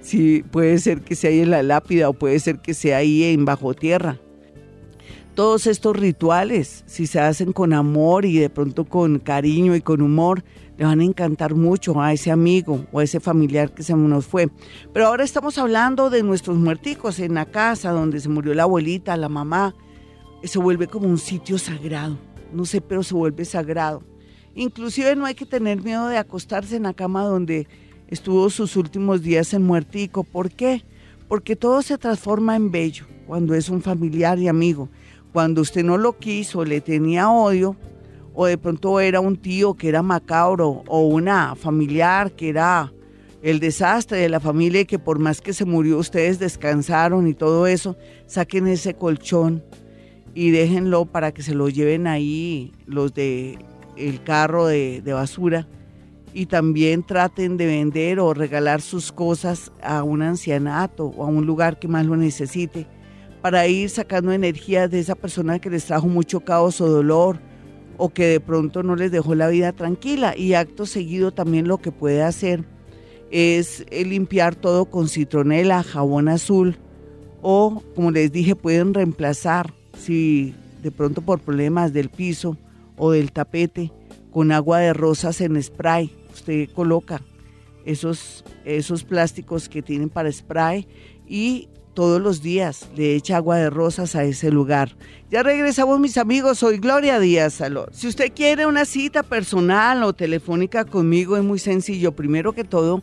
Sí, 0.00 0.42
puede 0.52 0.78
ser 0.78 1.02
que 1.02 1.14
sea 1.14 1.28
ahí 1.28 1.40
en 1.40 1.50
la 1.50 1.62
lápida 1.62 2.08
o 2.08 2.14
puede 2.14 2.38
ser 2.38 2.60
que 2.60 2.72
sea 2.72 2.98
ahí 2.98 3.24
en 3.24 3.44
bajo 3.44 3.74
tierra. 3.74 4.18
Todos 5.38 5.68
estos 5.68 5.96
rituales, 5.96 6.82
si 6.86 7.06
se 7.06 7.20
hacen 7.20 7.52
con 7.52 7.72
amor 7.72 8.24
y 8.24 8.38
de 8.38 8.50
pronto 8.50 8.84
con 8.86 9.20
cariño 9.20 9.76
y 9.76 9.80
con 9.80 10.02
humor, 10.02 10.42
le 10.76 10.84
van 10.84 10.98
a 10.98 11.04
encantar 11.04 11.54
mucho 11.54 12.00
a 12.00 12.12
ese 12.12 12.32
amigo 12.32 12.84
o 12.90 12.98
a 12.98 13.04
ese 13.04 13.20
familiar 13.20 13.72
que 13.72 13.84
se 13.84 13.94
nos 13.94 14.26
fue. 14.26 14.48
Pero 14.92 15.06
ahora 15.06 15.22
estamos 15.22 15.56
hablando 15.56 16.10
de 16.10 16.24
nuestros 16.24 16.56
muerticos 16.56 17.20
en 17.20 17.34
la 17.34 17.46
casa 17.46 17.92
donde 17.92 18.18
se 18.18 18.28
murió 18.28 18.52
la 18.52 18.64
abuelita, 18.64 19.16
la 19.16 19.28
mamá. 19.28 19.76
Se 20.42 20.58
vuelve 20.58 20.88
como 20.88 21.06
un 21.06 21.18
sitio 21.18 21.56
sagrado. 21.56 22.18
No 22.52 22.64
sé, 22.64 22.80
pero 22.80 23.04
se 23.04 23.14
vuelve 23.14 23.44
sagrado. 23.44 24.02
Inclusive 24.56 25.14
no 25.14 25.24
hay 25.24 25.36
que 25.36 25.46
tener 25.46 25.80
miedo 25.80 26.08
de 26.08 26.18
acostarse 26.18 26.74
en 26.74 26.82
la 26.82 26.94
cama 26.94 27.22
donde 27.22 27.68
estuvo 28.08 28.50
sus 28.50 28.74
últimos 28.74 29.22
días 29.22 29.54
en 29.54 29.62
muertico. 29.62 30.24
¿Por 30.24 30.50
qué? 30.50 30.82
Porque 31.28 31.54
todo 31.54 31.80
se 31.82 31.96
transforma 31.96 32.56
en 32.56 32.72
bello 32.72 33.06
cuando 33.28 33.54
es 33.54 33.68
un 33.68 33.82
familiar 33.82 34.40
y 34.40 34.48
amigo. 34.48 34.88
Cuando 35.32 35.60
usted 35.60 35.84
no 35.84 35.98
lo 35.98 36.18
quiso, 36.18 36.64
le 36.64 36.80
tenía 36.80 37.30
odio, 37.30 37.76
o 38.34 38.46
de 38.46 38.56
pronto 38.56 39.00
era 39.00 39.20
un 39.20 39.36
tío 39.36 39.74
que 39.74 39.88
era 39.88 40.02
macabro 40.02 40.84
o 40.86 41.06
una 41.06 41.54
familiar 41.56 42.32
que 42.32 42.50
era 42.50 42.92
el 43.42 43.60
desastre 43.60 44.18
de 44.18 44.28
la 44.28 44.40
familia 44.40 44.82
y 44.82 44.84
que 44.84 44.98
por 44.98 45.18
más 45.18 45.40
que 45.40 45.52
se 45.52 45.64
murió 45.64 45.98
ustedes 45.98 46.38
descansaron 46.38 47.26
y 47.26 47.34
todo 47.34 47.66
eso, 47.66 47.96
saquen 48.26 48.66
ese 48.66 48.94
colchón 48.94 49.62
y 50.34 50.50
déjenlo 50.50 51.04
para 51.06 51.32
que 51.32 51.42
se 51.42 51.54
lo 51.54 51.68
lleven 51.68 52.06
ahí 52.06 52.72
los 52.86 53.12
de 53.12 53.58
el 53.96 54.22
carro 54.22 54.66
de, 54.66 55.02
de 55.02 55.12
basura. 55.12 55.66
Y 56.32 56.46
también 56.46 57.02
traten 57.02 57.56
de 57.56 57.66
vender 57.66 58.20
o 58.20 58.34
regalar 58.34 58.80
sus 58.80 59.10
cosas 59.10 59.72
a 59.82 60.04
un 60.04 60.22
ancianato 60.22 61.06
o 61.06 61.24
a 61.24 61.26
un 61.26 61.46
lugar 61.46 61.78
que 61.78 61.88
más 61.88 62.06
lo 62.06 62.16
necesite 62.16 62.86
para 63.40 63.66
ir 63.66 63.90
sacando 63.90 64.32
energía 64.32 64.88
de 64.88 65.00
esa 65.00 65.14
persona 65.14 65.58
que 65.58 65.70
les 65.70 65.84
trajo 65.84 66.08
mucho 66.08 66.40
caos 66.40 66.80
o 66.80 66.88
dolor 66.88 67.38
o 67.96 68.10
que 68.10 68.26
de 68.26 68.40
pronto 68.40 68.82
no 68.82 68.96
les 68.96 69.10
dejó 69.10 69.34
la 69.34 69.48
vida 69.48 69.72
tranquila. 69.72 70.36
Y 70.36 70.54
acto 70.54 70.86
seguido 70.86 71.32
también 71.32 71.68
lo 71.68 71.78
que 71.78 71.92
puede 71.92 72.22
hacer 72.22 72.64
es 73.30 73.84
eh, 73.90 74.04
limpiar 74.04 74.54
todo 74.54 74.86
con 74.86 75.08
citronela, 75.08 75.82
jabón 75.82 76.28
azul 76.28 76.78
o, 77.42 77.82
como 77.94 78.10
les 78.10 78.32
dije, 78.32 78.56
pueden 78.56 78.94
reemplazar 78.94 79.72
si 79.96 80.54
de 80.82 80.90
pronto 80.90 81.22
por 81.22 81.40
problemas 81.40 81.92
del 81.92 82.08
piso 82.08 82.56
o 82.96 83.12
del 83.12 83.32
tapete 83.32 83.92
con 84.30 84.52
agua 84.52 84.78
de 84.78 84.92
rosas 84.92 85.40
en 85.40 85.60
spray. 85.62 86.10
Usted 86.32 86.68
coloca 86.70 87.22
esos, 87.84 88.44
esos 88.64 89.04
plásticos 89.04 89.68
que 89.68 89.82
tienen 89.82 90.10
para 90.10 90.30
spray 90.30 90.86
y 91.26 91.68
todos 91.98 92.22
los 92.22 92.42
días 92.42 92.88
le 92.94 93.16
echa 93.16 93.38
agua 93.38 93.56
de 93.56 93.70
rosas 93.70 94.14
a 94.14 94.22
ese 94.22 94.52
lugar. 94.52 94.94
Ya 95.32 95.42
regresamos 95.42 95.98
mis 95.98 96.16
amigos, 96.16 96.60
soy 96.60 96.78
Gloria 96.78 97.18
Díaz 97.18 97.54
Salón. 97.54 97.86
Si 97.90 98.06
usted 98.06 98.32
quiere 98.32 98.66
una 98.66 98.84
cita 98.84 99.24
personal 99.24 100.04
o 100.04 100.12
telefónica 100.12 100.84
conmigo 100.84 101.36
es 101.36 101.42
muy 101.42 101.58
sencillo. 101.58 102.12
Primero 102.12 102.52
que 102.52 102.62
todo, 102.62 103.02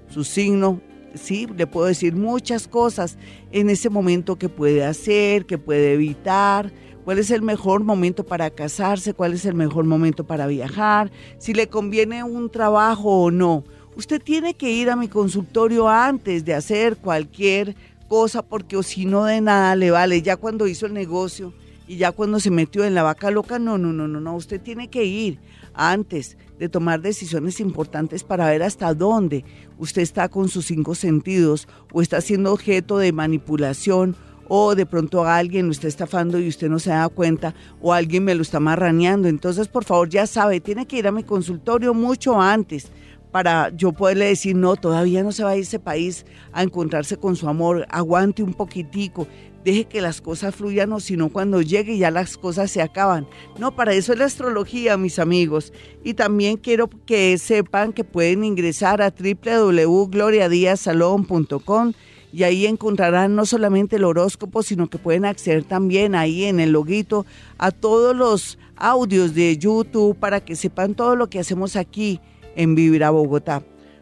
su 0.09 0.23
signo 0.23 0.81
sí, 1.15 1.47
le 1.55 1.67
puedo 1.67 1.87
decir 1.87 2.15
muchas 2.15 2.67
cosas 2.67 3.17
en 3.51 3.69
ese 3.69 3.89
momento 3.89 4.37
que 4.37 4.49
puede 4.49 4.83
hacer, 4.83 5.45
que 5.45 5.57
puede 5.57 5.93
evitar, 5.93 6.71
cuál 7.03 7.19
es 7.19 7.31
el 7.31 7.41
mejor 7.41 7.83
momento 7.83 8.23
para 8.25 8.49
casarse, 8.49 9.13
cuál 9.13 9.33
es 9.33 9.45
el 9.45 9.55
mejor 9.55 9.85
momento 9.85 10.23
para 10.23 10.47
viajar, 10.47 11.11
si 11.37 11.53
le 11.53 11.67
conviene 11.67 12.23
un 12.23 12.49
trabajo 12.49 13.23
o 13.23 13.31
no. 13.31 13.63
Usted 13.95 14.21
tiene 14.21 14.55
que 14.55 14.71
ir 14.71 14.89
a 14.89 14.95
mi 14.95 15.07
consultorio 15.07 15.87
antes 15.87 16.45
de 16.45 16.55
hacer 16.55 16.97
cualquier 16.97 17.75
cosa 18.07 18.41
porque 18.41 18.77
o 18.77 18.83
si 18.83 19.05
no 19.05 19.25
de 19.25 19.41
nada 19.41 19.75
le 19.75 19.91
vale. 19.91 20.21
Ya 20.21 20.35
cuando 20.35 20.67
hizo 20.67 20.85
el 20.85 20.93
negocio 20.93 21.53
y 21.87 21.97
ya 21.97 22.11
cuando 22.11 22.39
se 22.39 22.49
metió 22.49 22.85
en 22.85 22.95
la 22.95 23.03
vaca 23.03 23.29
loca, 23.29 23.59
no, 23.59 23.77
no, 23.77 23.93
no, 23.93 24.07
no, 24.07 24.19
no. 24.19 24.35
Usted 24.35 24.61
tiene 24.61 24.89
que 24.89 25.03
ir 25.03 25.39
antes 25.73 26.37
de 26.57 26.69
tomar 26.69 27.01
decisiones 27.01 27.59
importantes 27.59 28.23
para 28.23 28.47
ver 28.47 28.63
hasta 28.63 28.93
dónde 28.93 29.43
usted 29.77 30.01
está 30.01 30.29
con 30.29 30.49
sus 30.49 30.65
cinco 30.65 30.95
sentidos 30.95 31.67
o 31.91 32.01
está 32.01 32.21
siendo 32.21 32.53
objeto 32.53 32.97
de 32.97 33.11
manipulación 33.11 34.15
o 34.47 34.75
de 34.75 34.85
pronto 34.85 35.25
alguien 35.25 35.67
lo 35.67 35.71
está 35.71 35.87
estafando 35.87 36.39
y 36.39 36.47
usted 36.47 36.69
no 36.69 36.79
se 36.79 36.91
da 36.91 37.09
cuenta 37.09 37.53
o 37.81 37.93
alguien 37.93 38.23
me 38.23 38.35
lo 38.35 38.41
está 38.41 38.59
marraneando. 38.59 39.27
Entonces, 39.27 39.67
por 39.67 39.83
favor, 39.83 40.09
ya 40.09 40.27
sabe, 40.27 40.59
tiene 40.59 40.85
que 40.85 40.97
ir 40.97 41.07
a 41.07 41.11
mi 41.11 41.23
consultorio 41.23 41.93
mucho 41.93 42.39
antes 42.39 42.91
para 43.33 43.75
yo 43.75 43.91
poderle 43.93 44.25
decir, 44.25 44.55
no, 44.55 44.75
todavía 44.75 45.23
no 45.23 45.31
se 45.31 45.43
va 45.43 45.51
a 45.51 45.55
ese 45.55 45.79
país 45.79 46.27
a 46.51 46.61
encontrarse 46.61 47.17
con 47.17 47.35
su 47.35 47.49
amor, 47.49 47.87
aguante 47.89 48.43
un 48.43 48.53
poquitico, 48.53 49.27
deje 49.65 49.85
que 49.85 50.01
las 50.01 50.21
cosas 50.21 50.53
fluyan 50.53 50.93
o 50.93 50.99
si 50.99 51.17
no 51.17 51.29
cuando 51.29 51.63
llegue 51.63 51.97
ya 51.97 52.11
las 52.11 52.37
cosas 52.37 52.69
se 52.69 52.83
acaban. 52.83 53.27
No, 53.57 53.75
para 53.75 53.95
eso 53.95 54.13
es 54.13 54.19
la 54.19 54.25
astrología, 54.25 54.97
mis 54.97 55.17
amigos. 55.17 55.73
Y 56.03 56.13
también 56.13 56.57
quiero 56.57 56.91
que 57.07 57.39
sepan 57.39 57.91
que 57.91 58.03
pueden 58.03 58.43
ingresar 58.43 59.01
a 59.01 59.11
www.gloriadiasalon.com 59.11 61.93
y 62.33 62.43
ahí 62.43 62.65
encontrarán 62.65 63.35
no 63.35 63.45
solamente 63.45 63.97
el 63.97 64.05
horóscopo, 64.05 64.63
sino 64.63 64.89
que 64.89 64.97
pueden 64.97 65.23
acceder 65.23 65.63
también 65.63 66.15
ahí 66.15 66.45
en 66.45 66.59
el 66.59 66.71
loguito 66.71 67.27
a 67.59 67.69
todos 67.69 68.15
los 68.15 68.57
audios 68.75 69.35
de 69.35 69.55
YouTube 69.55 70.17
para 70.17 70.43
que 70.43 70.55
sepan 70.55 70.95
todo 70.95 71.15
lo 71.15 71.29
que 71.29 71.37
hacemos 71.37 71.75
aquí 71.75 72.19
en 72.55 72.73
Vivir 72.73 73.03
a 73.03 73.11
Bogotá. 73.11 73.61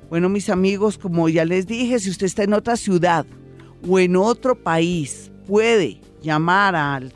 Bueno, 0.09 0.29
mis 0.29 0.49
amigos, 0.49 0.97
como 0.97 1.27
ya 1.27 1.43
les 1.43 1.67
dije, 1.67 1.99
si 1.99 2.09
usted 2.09 2.27
está 2.27 2.43
en 2.43 2.53
otra 2.53 2.77
ciudad 2.77 3.25
o 3.85 3.99
en 3.99 4.15
otro 4.15 4.55
país, 4.55 5.29
puede 5.45 5.99
llamar 6.21 6.73
al 6.73 7.11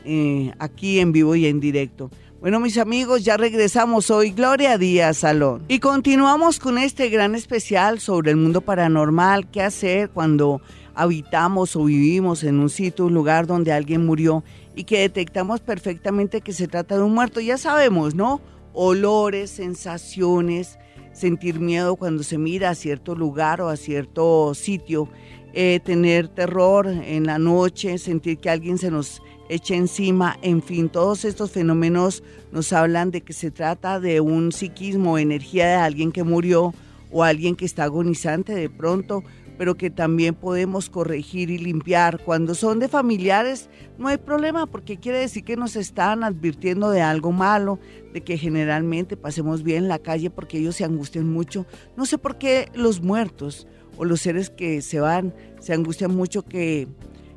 eh, 0.05 0.53
aquí 0.59 0.99
en 0.99 1.13
vivo 1.13 1.35
y 1.35 1.47
en 1.47 1.61
directo. 1.61 2.11
Bueno, 2.41 2.61
mis 2.61 2.77
amigos, 2.77 3.25
ya 3.25 3.39
regresamos 3.39 4.11
hoy, 4.11 4.33
Gloria 4.33 4.77
Díaz 4.77 5.19
Salón. 5.19 5.63
Y 5.67 5.79
continuamos 5.79 6.59
con 6.59 6.77
este 6.77 7.09
gran 7.09 7.35
especial 7.35 8.01
sobre 8.01 8.33
el 8.33 8.37
mundo 8.37 8.61
paranormal, 8.61 9.51
qué 9.51 9.63
hacer 9.63 10.11
cuando 10.11 10.61
habitamos 10.95 11.75
o 11.75 11.85
vivimos 11.85 12.45
en 12.45 12.59
un 12.59 12.69
sitio, 12.69 13.07
un 13.07 13.15
lugar 13.15 13.47
donde 13.47 13.73
alguien 13.73 14.05
murió 14.05 14.45
y 14.77 14.85
que 14.85 14.99
detectamos 14.99 15.61
perfectamente 15.61 16.43
que 16.43 16.53
se 16.53 16.69
trata 16.69 16.97
de 16.97 17.03
un 17.03 17.15
muerto. 17.15 17.41
Ya 17.41 17.57
sabemos, 17.57 18.15
¿no? 18.15 18.43
Olores, 18.75 19.51
sensaciones, 19.51 20.79
sentir 21.15 21.61
miedo 21.61 21.97
cuando 21.97 22.23
se 22.23 22.37
mira 22.37 22.71
a 22.71 22.75
cierto 22.75 23.15
lugar 23.15 23.63
o 23.63 23.69
a 23.69 23.77
cierto 23.77 24.53
sitio, 24.53 25.09
eh, 25.55 25.81
tener 25.83 26.29
terror 26.29 26.87
en 26.89 27.25
la 27.25 27.39
noche, 27.39 27.97
sentir 27.99 28.39
que 28.39 28.51
alguien 28.51 28.77
se 28.77 28.91
nos 28.91 29.23
echa 29.49 29.75
encima, 29.75 30.37
en 30.43 30.63
fin, 30.63 30.89
todos 30.89 31.25
estos 31.25 31.53
fenómenos 31.53 32.23
nos 32.51 32.73
hablan 32.73 33.11
de 33.11 33.21
que 33.21 33.33
se 33.33 33.51
trata 33.51 34.01
de 34.01 34.21
un 34.21 34.53
psiquismo, 34.53 35.17
energía 35.17 35.67
de 35.67 35.75
alguien 35.75 36.13
que 36.13 36.25
murió 36.25 36.75
o 37.13 37.23
alguien 37.23 37.55
que 37.55 37.65
está 37.65 37.85
agonizante 37.85 38.55
de 38.55 38.69
pronto, 38.69 39.23
pero 39.57 39.77
que 39.77 39.91
también 39.91 40.35
podemos 40.35 40.91
corregir 40.91 41.51
y 41.51 41.59
limpiar. 41.59 42.23
Cuando 42.23 42.55
son 42.55 42.79
de 42.79 42.89
familiares 42.89 43.69
no 43.99 44.09
hay 44.09 44.19
problema 44.19 44.67
porque 44.67 44.99
quiere 44.99 45.19
decir 45.19 45.45
que 45.45 45.57
nos 45.57 45.77
están 45.77 46.25
advirtiendo 46.25 46.91
de 46.91 47.03
algo 47.03 47.33
malo, 47.33 47.79
de 48.13 48.23
que 48.23 48.39
generalmente 48.39 49.17
pasemos 49.17 49.63
bien 49.63 49.85
en 49.85 49.89
la 49.89 49.99
calle 49.99 50.31
porque 50.31 50.59
ellos 50.59 50.77
se 50.77 50.85
angustian 50.85 51.29
mucho. 51.29 51.67
No 51.97 52.07
sé 52.07 52.19
por 52.19 52.39
qué 52.39 52.71
los 52.75 53.01
muertos 53.01 53.67
o 53.97 54.05
los 54.05 54.21
seres 54.21 54.51
que 54.51 54.83
se 54.83 55.01
van 55.01 55.35
se 55.61 55.73
angustian 55.73 56.15
mucho 56.15 56.43
que 56.43 56.89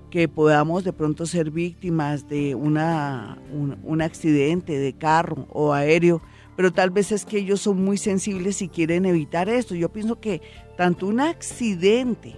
que 0.10 0.28
podamos 0.28 0.84
de 0.84 0.94
pronto 0.94 1.26
ser 1.26 1.52
víctimas 1.52 2.28
de 2.30 2.56
una, 2.56 3.38
un, 3.52 4.02
accidente 4.02 4.78
de 4.80 4.94
carro 4.94 5.48
o 5.50 5.74
aéreo, 5.74 6.22
pero 6.58 6.74
tal 6.74 6.90
vez 6.90 7.12
es 7.12 7.24
que 7.24 7.38
ellos 7.38 7.62
son 7.62 7.86
muy 7.86 7.98
sensibles 7.98 8.64
y 8.64 8.68
quieren 8.68 9.06
evitar 9.06 9.48
esto. 9.48 9.76
Yo 9.76 9.90
pienso 9.90 10.20
que 10.20 10.42
tanto 10.76 11.06
un 11.06 11.20
accidente 11.20 12.36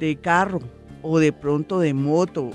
de 0.00 0.16
carro 0.16 0.60
o 1.02 1.20
de 1.20 1.32
pronto 1.32 1.78
de 1.78 1.94
moto 1.94 2.50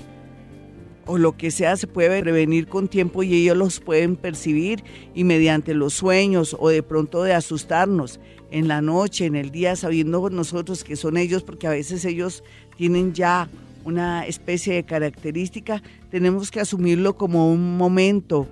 o 1.06 1.16
lo 1.16 1.38
que 1.38 1.50
sea 1.50 1.74
se 1.78 1.86
puede 1.86 2.20
prevenir 2.20 2.68
con 2.68 2.86
tiempo 2.86 3.22
y 3.22 3.34
ellos 3.34 3.56
los 3.56 3.80
pueden 3.80 4.14
percibir 4.14 4.84
y 5.14 5.24
mediante 5.24 5.72
los 5.72 5.94
sueños 5.94 6.54
o 6.60 6.68
de 6.68 6.82
pronto 6.82 7.22
de 7.22 7.32
asustarnos 7.32 8.20
en 8.50 8.68
la 8.68 8.82
noche, 8.82 9.24
en 9.24 9.36
el 9.36 9.50
día, 9.50 9.74
sabiendo 9.74 10.28
nosotros 10.28 10.84
que 10.84 10.96
son 10.96 11.16
ellos, 11.16 11.42
porque 11.42 11.66
a 11.66 11.70
veces 11.70 12.04
ellos 12.04 12.44
tienen 12.76 13.14
ya 13.14 13.48
una 13.84 14.26
especie 14.26 14.74
de 14.74 14.84
característica, 14.84 15.82
tenemos 16.10 16.50
que 16.50 16.60
asumirlo 16.60 17.16
como 17.16 17.50
un 17.50 17.78
momento 17.78 18.46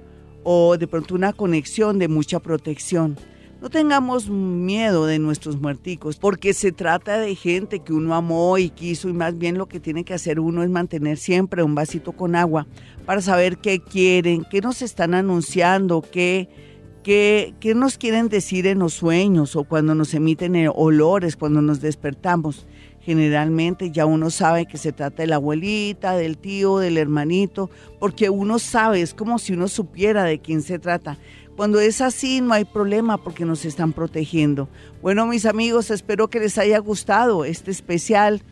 o 0.48 0.78
de 0.78 0.86
pronto 0.86 1.16
una 1.16 1.32
conexión 1.32 1.98
de 1.98 2.06
mucha 2.06 2.38
protección. 2.38 3.16
No 3.60 3.68
tengamos 3.68 4.30
miedo 4.30 5.04
de 5.04 5.18
nuestros 5.18 5.60
muerticos, 5.60 6.18
porque 6.18 6.54
se 6.54 6.70
trata 6.70 7.18
de 7.18 7.34
gente 7.34 7.80
que 7.80 7.92
uno 7.92 8.14
amó 8.14 8.56
y 8.56 8.70
quiso 8.70 9.08
y 9.08 9.12
más 9.12 9.36
bien 9.36 9.58
lo 9.58 9.66
que 9.66 9.80
tiene 9.80 10.04
que 10.04 10.14
hacer 10.14 10.38
uno 10.38 10.62
es 10.62 10.70
mantener 10.70 11.18
siempre 11.18 11.64
un 11.64 11.74
vasito 11.74 12.12
con 12.12 12.36
agua 12.36 12.68
para 13.04 13.22
saber 13.22 13.58
qué 13.58 13.80
quieren, 13.80 14.46
qué 14.48 14.60
nos 14.60 14.82
están 14.82 15.14
anunciando, 15.14 16.00
qué, 16.00 16.48
qué, 17.02 17.52
qué 17.58 17.74
nos 17.74 17.98
quieren 17.98 18.28
decir 18.28 18.68
en 18.68 18.78
los 18.78 18.94
sueños 18.94 19.56
o 19.56 19.64
cuando 19.64 19.96
nos 19.96 20.14
emiten 20.14 20.70
olores, 20.72 21.34
cuando 21.34 21.60
nos 21.60 21.80
despertamos 21.80 22.68
generalmente 23.06 23.92
ya 23.92 24.04
uno 24.04 24.30
sabe 24.30 24.66
que 24.66 24.78
se 24.78 24.90
trata 24.90 25.22
de 25.22 25.28
la 25.28 25.36
abuelita, 25.36 26.16
del 26.16 26.36
tío, 26.38 26.78
del 26.78 26.98
hermanito, 26.98 27.70
porque 28.00 28.30
uno 28.30 28.58
sabe, 28.58 29.00
es 29.00 29.14
como 29.14 29.38
si 29.38 29.52
uno 29.52 29.68
supiera 29.68 30.24
de 30.24 30.40
quién 30.40 30.60
se 30.60 30.80
trata. 30.80 31.16
Cuando 31.54 31.78
es 31.78 32.00
así 32.00 32.40
no 32.40 32.52
hay 32.52 32.64
problema 32.64 33.16
porque 33.22 33.44
nos 33.44 33.64
están 33.64 33.92
protegiendo. 33.92 34.68
Bueno, 35.02 35.24
mis 35.24 35.46
amigos, 35.46 35.92
espero 35.92 36.28
que 36.28 36.40
les 36.40 36.58
haya 36.58 36.80
gustado 36.80 37.44
este 37.44 37.70
especial. 37.70 38.42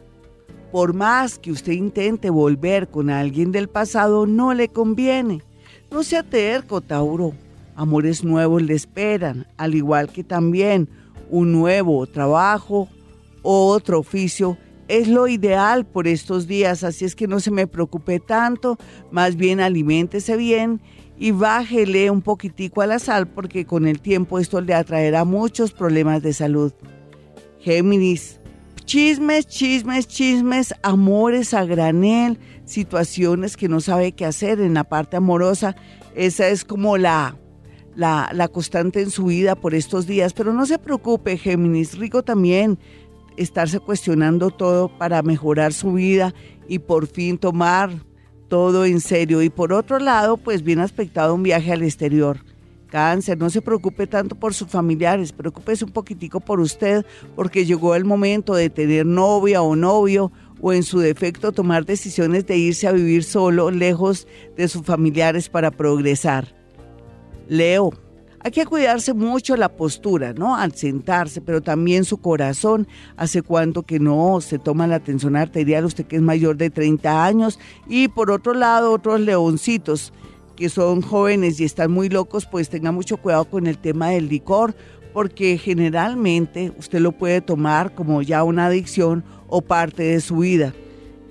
por 0.71 0.93
más 0.93 1.37
que 1.37 1.51
usted 1.51 1.73
intente 1.73 2.29
volver 2.29 2.87
con 2.87 3.09
alguien 3.09 3.51
del 3.51 3.67
pasado, 3.67 4.25
no 4.25 4.53
le 4.53 4.69
conviene. 4.69 5.41
No 5.91 6.03
sea 6.03 6.23
terco, 6.23 6.81
Tauro. 6.81 7.33
Amores 7.75 8.23
nuevos 8.23 8.61
le 8.61 8.73
esperan, 8.73 9.47
al 9.57 9.75
igual 9.75 10.09
que 10.09 10.23
también 10.23 10.87
un 11.29 11.51
nuevo 11.51 12.05
trabajo 12.05 12.87
o 13.41 13.67
otro 13.67 13.99
oficio 13.99 14.57
es 14.87 15.07
lo 15.07 15.29
ideal 15.29 15.85
por 15.85 16.05
estos 16.05 16.47
días, 16.47 16.83
así 16.83 17.05
es 17.05 17.15
que 17.15 17.25
no 17.27 17.39
se 17.39 17.49
me 17.49 17.65
preocupe 17.65 18.19
tanto, 18.19 18.77
más 19.09 19.37
bien 19.37 19.61
aliméntese 19.61 20.35
bien 20.35 20.81
y 21.17 21.31
bájele 21.31 22.11
un 22.11 22.21
poquitico 22.21 22.81
a 22.81 22.87
la 22.87 22.99
sal 22.99 23.25
porque 23.25 23.65
con 23.65 23.87
el 23.87 24.01
tiempo 24.01 24.37
esto 24.37 24.59
le 24.59 24.73
atraerá 24.73 25.23
muchos 25.23 25.71
problemas 25.71 26.21
de 26.21 26.33
salud. 26.33 26.73
Géminis, 27.59 28.40
Chismes, 28.91 29.47
chismes, 29.47 30.05
chismes, 30.05 30.75
amores 30.83 31.53
a 31.53 31.63
granel, 31.63 32.37
situaciones 32.65 33.55
que 33.55 33.69
no 33.69 33.79
sabe 33.79 34.11
qué 34.11 34.25
hacer 34.25 34.59
en 34.59 34.73
la 34.73 34.83
parte 34.83 35.15
amorosa. 35.15 35.77
Esa 36.13 36.49
es 36.49 36.65
como 36.65 36.97
la, 36.97 37.37
la, 37.95 38.29
la 38.33 38.49
constante 38.49 38.99
en 38.99 39.09
su 39.09 39.27
vida 39.27 39.55
por 39.55 39.75
estos 39.75 40.07
días. 40.07 40.33
Pero 40.33 40.51
no 40.51 40.65
se 40.65 40.77
preocupe, 40.77 41.37
Géminis, 41.37 41.97
rico 41.97 42.21
también 42.23 42.79
estarse 43.37 43.79
cuestionando 43.79 44.49
todo 44.49 44.89
para 44.97 45.21
mejorar 45.21 45.71
su 45.71 45.93
vida 45.93 46.33
y 46.67 46.79
por 46.79 47.07
fin 47.07 47.37
tomar 47.37 47.91
todo 48.49 48.83
en 48.83 48.99
serio. 48.99 49.41
Y 49.41 49.49
por 49.49 49.71
otro 49.71 49.99
lado, 49.99 50.35
pues 50.35 50.63
bien 50.63 50.79
aspectado 50.79 51.33
un 51.33 51.43
viaje 51.43 51.71
al 51.71 51.83
exterior. 51.83 52.39
Cáncer, 52.91 53.39
no 53.39 53.49
se 53.49 53.61
preocupe 53.61 54.05
tanto 54.05 54.35
por 54.35 54.53
sus 54.53 54.67
familiares, 54.67 55.31
preocúpese 55.31 55.85
un 55.85 55.91
poquitico 55.91 56.39
por 56.39 56.59
usted, 56.59 57.03
porque 57.35 57.65
llegó 57.65 57.95
el 57.95 58.05
momento 58.05 58.53
de 58.53 58.69
tener 58.69 59.05
novia 59.07 59.63
o 59.63 59.75
novio, 59.75 60.31
o 60.61 60.73
en 60.73 60.83
su 60.83 60.99
defecto 60.99 61.51
tomar 61.51 61.85
decisiones 61.85 62.45
de 62.45 62.57
irse 62.57 62.87
a 62.87 62.91
vivir 62.91 63.23
solo, 63.23 63.71
lejos 63.71 64.27
de 64.55 64.67
sus 64.67 64.83
familiares 64.83 65.49
para 65.49 65.71
progresar. 65.71 66.53
Leo, 67.47 67.91
hay 68.43 68.51
que 68.51 68.65
cuidarse 68.65 69.13
mucho 69.13 69.55
la 69.55 69.69
postura, 69.69 70.33
¿no? 70.33 70.55
Al 70.55 70.73
sentarse, 70.73 71.41
pero 71.41 71.61
también 71.61 72.05
su 72.05 72.17
corazón. 72.17 72.87
¿Hace 73.15 73.43
cuánto 73.43 73.83
que 73.83 73.99
no 73.99 74.41
se 74.41 74.57
toma 74.57 74.87
la 74.87 74.95
atención 74.95 75.35
arterial? 75.35 75.85
Usted 75.85 76.05
que 76.05 76.15
es 76.15 76.21
mayor 76.23 76.57
de 76.57 76.71
30 76.71 77.23
años. 77.23 77.59
Y 77.87 78.07
por 78.07 78.31
otro 78.31 78.53
lado, 78.53 78.93
otros 78.93 79.19
leoncitos 79.19 80.11
que 80.61 80.69
son 80.69 81.01
jóvenes 81.01 81.59
y 81.59 81.63
están 81.63 81.91
muy 81.91 82.07
locos, 82.07 82.45
pues 82.45 82.69
tenga 82.69 82.91
mucho 82.91 83.17
cuidado 83.17 83.45
con 83.45 83.65
el 83.65 83.79
tema 83.79 84.11
del 84.11 84.29
licor, 84.29 84.75
porque 85.11 85.57
generalmente 85.57 86.71
usted 86.77 86.99
lo 86.99 87.13
puede 87.13 87.41
tomar 87.41 87.95
como 87.95 88.21
ya 88.21 88.43
una 88.43 88.67
adicción 88.67 89.23
o 89.47 89.63
parte 89.63 90.03
de 90.03 90.21
su 90.21 90.37
vida. 90.37 90.71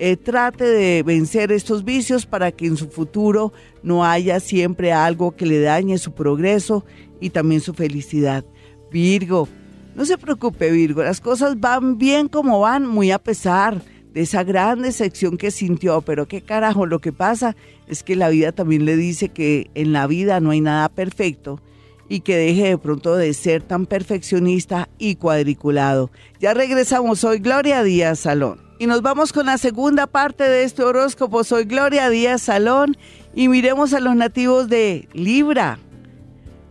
Eh, 0.00 0.16
trate 0.16 0.64
de 0.64 1.04
vencer 1.04 1.52
estos 1.52 1.84
vicios 1.84 2.26
para 2.26 2.50
que 2.50 2.66
en 2.66 2.76
su 2.76 2.88
futuro 2.88 3.52
no 3.84 4.04
haya 4.04 4.40
siempre 4.40 4.92
algo 4.92 5.36
que 5.36 5.46
le 5.46 5.60
dañe 5.60 5.96
su 5.98 6.12
progreso 6.12 6.84
y 7.20 7.30
también 7.30 7.60
su 7.60 7.72
felicidad. 7.72 8.44
Virgo, 8.90 9.46
no 9.94 10.04
se 10.06 10.18
preocupe 10.18 10.72
Virgo, 10.72 11.04
las 11.04 11.20
cosas 11.20 11.60
van 11.60 11.98
bien 11.98 12.26
como 12.26 12.58
van, 12.58 12.84
muy 12.84 13.12
a 13.12 13.20
pesar 13.20 13.80
de 14.12 14.22
esa 14.22 14.44
gran 14.44 14.82
decepción 14.82 15.36
que 15.36 15.50
sintió, 15.50 16.00
pero 16.02 16.26
qué 16.26 16.40
carajo, 16.40 16.86
lo 16.86 16.98
que 16.98 17.12
pasa 17.12 17.56
es 17.86 18.02
que 18.02 18.16
la 18.16 18.28
vida 18.28 18.52
también 18.52 18.84
le 18.84 18.96
dice 18.96 19.28
que 19.28 19.70
en 19.74 19.92
la 19.92 20.06
vida 20.06 20.40
no 20.40 20.50
hay 20.50 20.60
nada 20.60 20.88
perfecto 20.88 21.60
y 22.08 22.20
que 22.20 22.36
deje 22.36 22.70
de 22.70 22.78
pronto 22.78 23.14
de 23.16 23.32
ser 23.34 23.62
tan 23.62 23.86
perfeccionista 23.86 24.88
y 24.98 25.14
cuadriculado. 25.14 26.10
Ya 26.40 26.54
regresamos, 26.54 27.20
soy 27.20 27.38
Gloria 27.38 27.84
Díaz 27.84 28.18
Salón. 28.18 28.60
Y 28.80 28.86
nos 28.86 29.02
vamos 29.02 29.32
con 29.32 29.46
la 29.46 29.58
segunda 29.58 30.06
parte 30.06 30.42
de 30.42 30.64
este 30.64 30.82
horóscopo, 30.82 31.44
soy 31.44 31.64
Gloria 31.64 32.08
Díaz 32.10 32.42
Salón 32.42 32.96
y 33.34 33.48
miremos 33.48 33.92
a 33.94 34.00
los 34.00 34.16
nativos 34.16 34.68
de 34.68 35.08
Libra. 35.12 35.78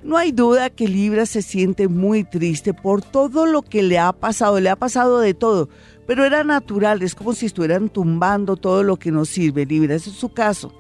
No 0.01 0.17
hay 0.17 0.31
duda 0.31 0.69
que 0.69 0.87
Libra 0.87 1.25
se 1.25 1.41
siente 1.41 1.87
muy 1.87 2.23
triste 2.23 2.73
por 2.73 3.01
todo 3.01 3.45
lo 3.45 3.61
que 3.61 3.83
le 3.83 3.99
ha 3.99 4.11
pasado, 4.11 4.59
le 4.59 4.69
ha 4.69 4.75
pasado 4.75 5.19
de 5.19 5.33
todo, 5.33 5.69
pero 6.09 6.25
era 6.25 6.43
natural, 6.43 7.03
es 7.03 7.13
como 7.13 7.33
si 7.33 7.45
estuvieran 7.45 7.87
tumbando 7.87 8.57
todo 8.57 8.81
lo 8.81 8.97
que 8.97 9.11
nos 9.11 9.29
sirve, 9.29 9.67
Libra, 9.67 9.93
ese 9.93 10.09
es 10.09 10.15
su 10.15 10.29
caso. 10.29 10.73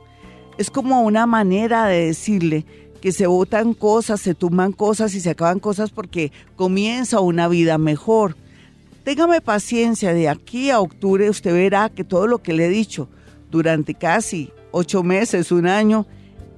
Es 0.57 0.71
como 0.71 1.03
una 1.03 1.27
manera 1.27 1.85
de 1.85 2.07
decirle 2.07 2.65
que 2.99 3.11
se 3.11 3.27
botan 3.27 3.75
cosas, 3.75 4.21
se 4.21 4.33
tumban 4.33 4.71
cosas 4.71 5.13
y 5.13 5.19
se 5.21 5.29
acaban 5.29 5.59
cosas 5.59 5.91
porque 5.91 6.31
comienza 6.55 7.19
una 7.19 7.47
vida 7.47 7.77
mejor. 7.77 8.37
Téngame 9.03 9.39
paciencia, 9.39 10.15
de 10.15 10.29
aquí 10.29 10.71
a 10.71 10.79
octubre 10.79 11.29
usted 11.29 11.53
verá 11.53 11.89
que 11.89 12.03
todo 12.03 12.25
lo 12.25 12.39
que 12.39 12.53
le 12.53 12.65
he 12.65 12.69
dicho 12.69 13.07
durante 13.51 13.93
casi 13.93 14.49
ocho 14.71 15.03
meses, 15.03 15.51
un 15.51 15.67
año, 15.67 16.07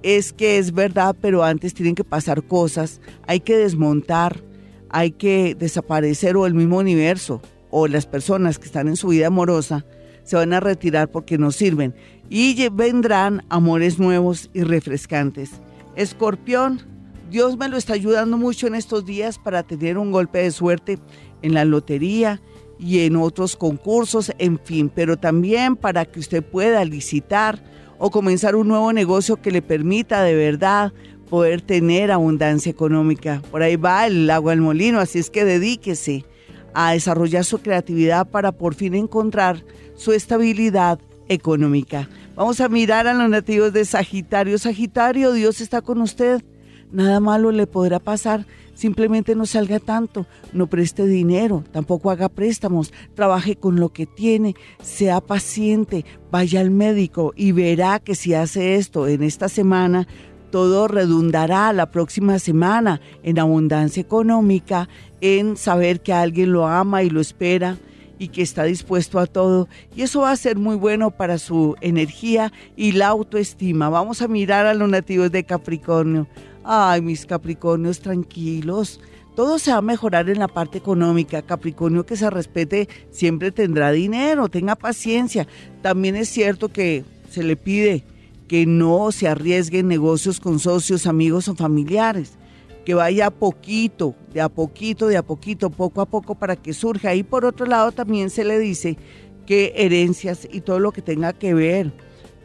es 0.01 0.31
que 0.31 0.59
es 0.59 0.71
verdad, 0.71 1.13
pero 1.19 1.43
antes 1.43 1.73
tienen 1.73 1.95
que 1.95 2.05
pasar 2.05 2.41
cosas, 2.41 3.01
hay 3.27 3.41
que 3.41 3.57
desmontar, 3.57 4.39
hay 4.87 5.11
que 5.11 5.55
desaparecer 5.55 6.37
o 6.37 6.45
el 6.45 6.53
mismo 6.53 6.77
universo 6.77 7.41
o 7.71 7.87
las 7.87 8.05
personas 8.05 8.59
que 8.59 8.65
están 8.65 8.87
en 8.87 8.95
su 8.95 9.07
vida 9.07 9.27
amorosa 9.27 9.85
se 10.23 10.35
van 10.35 10.53
a 10.53 10.59
retirar 10.59 11.09
porque 11.09 11.37
no 11.37 11.51
sirven 11.51 11.95
y 12.29 12.69
vendrán 12.69 13.43
amores 13.49 13.97
nuevos 13.97 14.49
y 14.53 14.61
refrescantes. 14.61 15.49
Escorpión, 15.95 16.81
Dios 17.29 17.57
me 17.57 17.69
lo 17.69 17.77
está 17.77 17.93
ayudando 17.93 18.37
mucho 18.37 18.67
en 18.67 18.75
estos 18.75 19.05
días 19.05 19.39
para 19.39 19.63
tener 19.63 19.97
un 19.97 20.11
golpe 20.11 20.39
de 20.39 20.51
suerte 20.51 20.99
en 21.41 21.53
la 21.53 21.65
lotería 21.65 22.41
y 22.79 22.99
en 23.01 23.15
otros 23.15 23.55
concursos, 23.55 24.31
en 24.37 24.59
fin, 24.59 24.91
pero 24.93 25.17
también 25.17 25.75
para 25.75 26.05
que 26.05 26.19
usted 26.19 26.43
pueda 26.43 26.83
licitar 26.85 27.63
o 27.99 28.09
comenzar 28.09 28.55
un 28.55 28.67
nuevo 28.67 28.91
negocio 28.91 29.41
que 29.41 29.51
le 29.51 29.61
permita 29.61 30.23
de 30.23 30.35
verdad 30.35 30.91
poder 31.29 31.61
tener 31.61 32.11
abundancia 32.11 32.69
económica. 32.69 33.41
Por 33.51 33.61
ahí 33.61 33.75
va 33.75 34.07
el 34.07 34.29
agua 34.29 34.53
al 34.53 34.61
molino, 34.61 34.99
así 34.99 35.19
es 35.19 35.29
que 35.29 35.45
dedíquese 35.45 36.25
a 36.73 36.91
desarrollar 36.91 37.45
su 37.45 37.59
creatividad 37.59 38.27
para 38.27 38.51
por 38.51 38.75
fin 38.75 38.93
encontrar 38.93 39.63
su 39.95 40.11
estabilidad 40.11 40.99
económica. 41.27 42.09
Vamos 42.35 42.59
a 42.61 42.69
mirar 42.69 43.07
a 43.07 43.13
los 43.13 43.29
nativos 43.29 43.73
de 43.73 43.85
Sagitario. 43.85 44.57
Sagitario, 44.57 45.33
Dios 45.33 45.61
está 45.61 45.81
con 45.81 46.01
usted. 46.01 46.43
Nada 46.91 47.19
malo 47.19 47.51
le 47.51 47.67
podrá 47.67 47.99
pasar. 47.99 48.45
Simplemente 48.73 49.35
no 49.35 49.45
salga 49.45 49.79
tanto, 49.79 50.25
no 50.53 50.65
preste 50.65 51.05
dinero, 51.05 51.63
tampoco 51.71 52.09
haga 52.09 52.29
préstamos, 52.29 52.91
trabaje 53.13 53.55
con 53.55 53.79
lo 53.79 53.89
que 53.89 54.07
tiene, 54.07 54.55
sea 54.81 55.21
paciente, 55.21 56.03
vaya 56.31 56.61
al 56.61 56.71
médico 56.71 57.31
y 57.35 57.51
verá 57.51 57.99
que 57.99 58.15
si 58.15 58.33
hace 58.33 58.75
esto 58.75 59.07
en 59.07 59.21
esta 59.21 59.49
semana, 59.49 60.07
todo 60.51 60.87
redundará 60.87 61.71
la 61.73 61.91
próxima 61.91 62.39
semana 62.39 63.01
en 63.21 63.39
abundancia 63.39 64.01
económica, 64.01 64.89
en 65.21 65.55
saber 65.55 66.01
que 66.01 66.13
alguien 66.13 66.51
lo 66.51 66.67
ama 66.67 67.03
y 67.03 67.09
lo 67.09 67.21
espera 67.21 67.77
y 68.19 68.27
que 68.27 68.41
está 68.41 68.65
dispuesto 68.65 69.19
a 69.19 69.25
todo. 69.25 69.67
Y 69.95 70.01
eso 70.01 70.21
va 70.21 70.31
a 70.31 70.35
ser 70.35 70.57
muy 70.57 70.75
bueno 70.75 71.11
para 71.11 71.37
su 71.37 71.75
energía 71.81 72.51
y 72.75 72.91
la 72.91 73.07
autoestima. 73.07 73.89
Vamos 73.89 74.21
a 74.21 74.27
mirar 74.27 74.65
a 74.65 74.73
los 74.73 74.89
nativos 74.89 75.31
de 75.31 75.43
Capricornio. 75.43 76.27
Ay, 76.63 77.01
mis 77.01 77.25
Capricornios 77.25 77.99
tranquilos. 77.99 78.99
Todo 79.35 79.57
se 79.59 79.71
va 79.71 79.77
a 79.77 79.81
mejorar 79.81 80.29
en 80.29 80.39
la 80.39 80.47
parte 80.47 80.77
económica. 80.77 81.41
Capricornio 81.41 82.05
que 82.05 82.17
se 82.17 82.29
respete 82.29 82.89
siempre 83.11 83.51
tendrá 83.51 83.91
dinero, 83.91 84.49
tenga 84.49 84.75
paciencia. 84.75 85.47
También 85.81 86.15
es 86.15 86.29
cierto 86.29 86.69
que 86.69 87.05
se 87.29 87.41
le 87.41 87.55
pide 87.55 88.03
que 88.47 88.65
no 88.65 89.11
se 89.11 89.27
arriesgue 89.27 89.79
en 89.79 89.87
negocios 89.87 90.39
con 90.39 90.59
socios, 90.59 91.07
amigos 91.07 91.47
o 91.47 91.55
familiares 91.55 92.37
que 92.85 92.93
vaya 92.93 93.27
a 93.27 93.31
poquito, 93.31 94.15
de 94.33 94.41
a 94.41 94.49
poquito, 94.49 95.07
de 95.07 95.17
a 95.17 95.23
poquito, 95.23 95.69
poco 95.69 96.01
a 96.01 96.05
poco 96.05 96.35
para 96.35 96.55
que 96.55 96.73
surja. 96.73 97.15
Y 97.15 97.23
por 97.23 97.45
otro 97.45 97.65
lado 97.65 97.91
también 97.91 98.29
se 98.29 98.43
le 98.43 98.59
dice 98.59 98.97
que 99.45 99.73
herencias 99.75 100.47
y 100.51 100.61
todo 100.61 100.79
lo 100.79 100.91
que 100.91 101.01
tenga 101.01 101.33
que 101.33 101.53
ver 101.53 101.91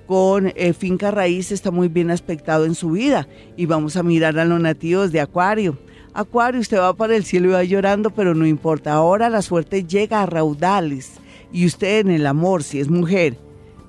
con 0.07 0.53
eh, 0.55 0.73
finca 0.73 1.11
raíz 1.11 1.51
está 1.53 1.71
muy 1.71 1.89
bien 1.89 2.11
aspectado 2.11 2.65
en 2.65 2.75
su 2.75 2.93
vida. 2.93 3.29
Y 3.57 3.67
vamos 3.67 3.97
a 3.97 4.03
mirar 4.03 4.39
a 4.39 4.45
los 4.45 4.61
nativos 4.61 5.13
de 5.13 5.21
Acuario. 5.21 5.79
Acuario, 6.15 6.61
usted 6.61 6.79
va 6.79 6.95
para 6.95 7.17
el 7.17 7.25
cielo 7.25 7.49
y 7.49 7.53
va 7.53 7.65
llorando, 7.65 8.11
pero 8.11 8.35
no 8.35 8.47
importa. 8.47 8.95
Ahora 8.95 9.29
la 9.29 9.43
suerte 9.43 9.85
llega 9.85 10.23
a 10.23 10.27
raudales. 10.27 11.13
Y 11.53 11.67
usted 11.67 12.01
en 12.01 12.11
el 12.11 12.27
amor, 12.27 12.63
si 12.63 12.81
es 12.81 12.89
mujer, 12.89 13.39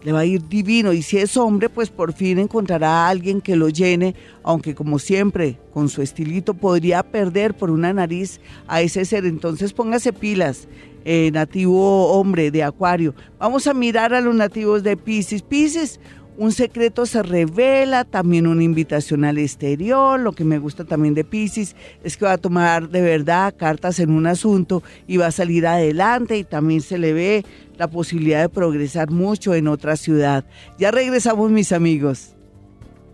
le 0.08 0.14
va 0.14 0.22
a 0.22 0.26
ir 0.26 0.48
divino 0.48 0.94
y 0.94 1.02
si 1.02 1.18
es 1.18 1.36
hombre, 1.36 1.68
pues 1.68 1.90
por 1.90 2.14
fin 2.14 2.40
encontrará 2.40 2.88
a 2.88 3.10
alguien 3.10 3.42
que 3.42 3.58
lo 3.58 3.68
llene, 3.68 4.16
aunque 4.42 4.74
como 4.74 5.00
siempre, 5.00 5.60
con 5.74 5.90
su 5.90 6.02
estilito 6.02 6.54
podría 6.54 7.04
perder 7.04 7.54
por 7.54 7.70
una 7.70 7.92
nariz 7.92 8.40
a 8.70 8.80
ese 8.80 9.04
ser. 9.04 9.26
Entonces 9.26 9.74
póngase 9.74 10.14
pilas, 10.14 10.70
eh, 11.04 11.30
nativo 11.34 12.14
hombre 12.14 12.52
de 12.52 12.64
Acuario. 12.64 13.16
Vamos 13.38 13.68
a 13.68 13.74
mirar 13.74 14.14
a 14.14 14.22
los 14.22 14.34
nativos 14.34 14.82
de 14.82 14.96
Pisces. 14.96 15.42
Pisces, 15.42 16.00
un 16.38 16.52
secreto 16.52 17.06
se 17.06 17.24
revela, 17.24 18.06
también 18.06 18.48
una 18.48 18.64
invitación 18.64 19.26
al 19.26 19.40
exterior. 19.40 20.20
Lo 20.20 20.32
que 20.32 20.44
me 20.44 20.60
gusta 20.60 20.86
también 20.86 21.16
de 21.16 21.24
Pisces 21.26 21.76
es 22.04 22.16
que 22.16 22.26
va 22.26 22.34
a 22.34 22.38
tomar 22.38 22.90
de 22.90 23.02
verdad 23.02 23.56
cartas 23.58 24.00
en 24.00 24.12
un 24.12 24.28
asunto 24.28 24.84
y 25.06 25.18
va 25.18 25.28
a 25.28 25.32
salir 25.32 25.68
adelante 25.68 26.38
y 26.38 26.44
también 26.44 26.82
se 26.82 26.98
le 26.98 27.12
ve 27.12 27.46
la 27.78 27.90
posibilidad 27.90 28.42
de 28.42 28.50
progresar 28.50 29.12
mucho 29.12 29.54
en 29.54 29.68
otra 29.68 29.96
ciudad. 29.96 30.46
Ya 30.78 30.92
regresamos 30.92 31.52
mis 31.52 31.72
amigos. 31.72 32.36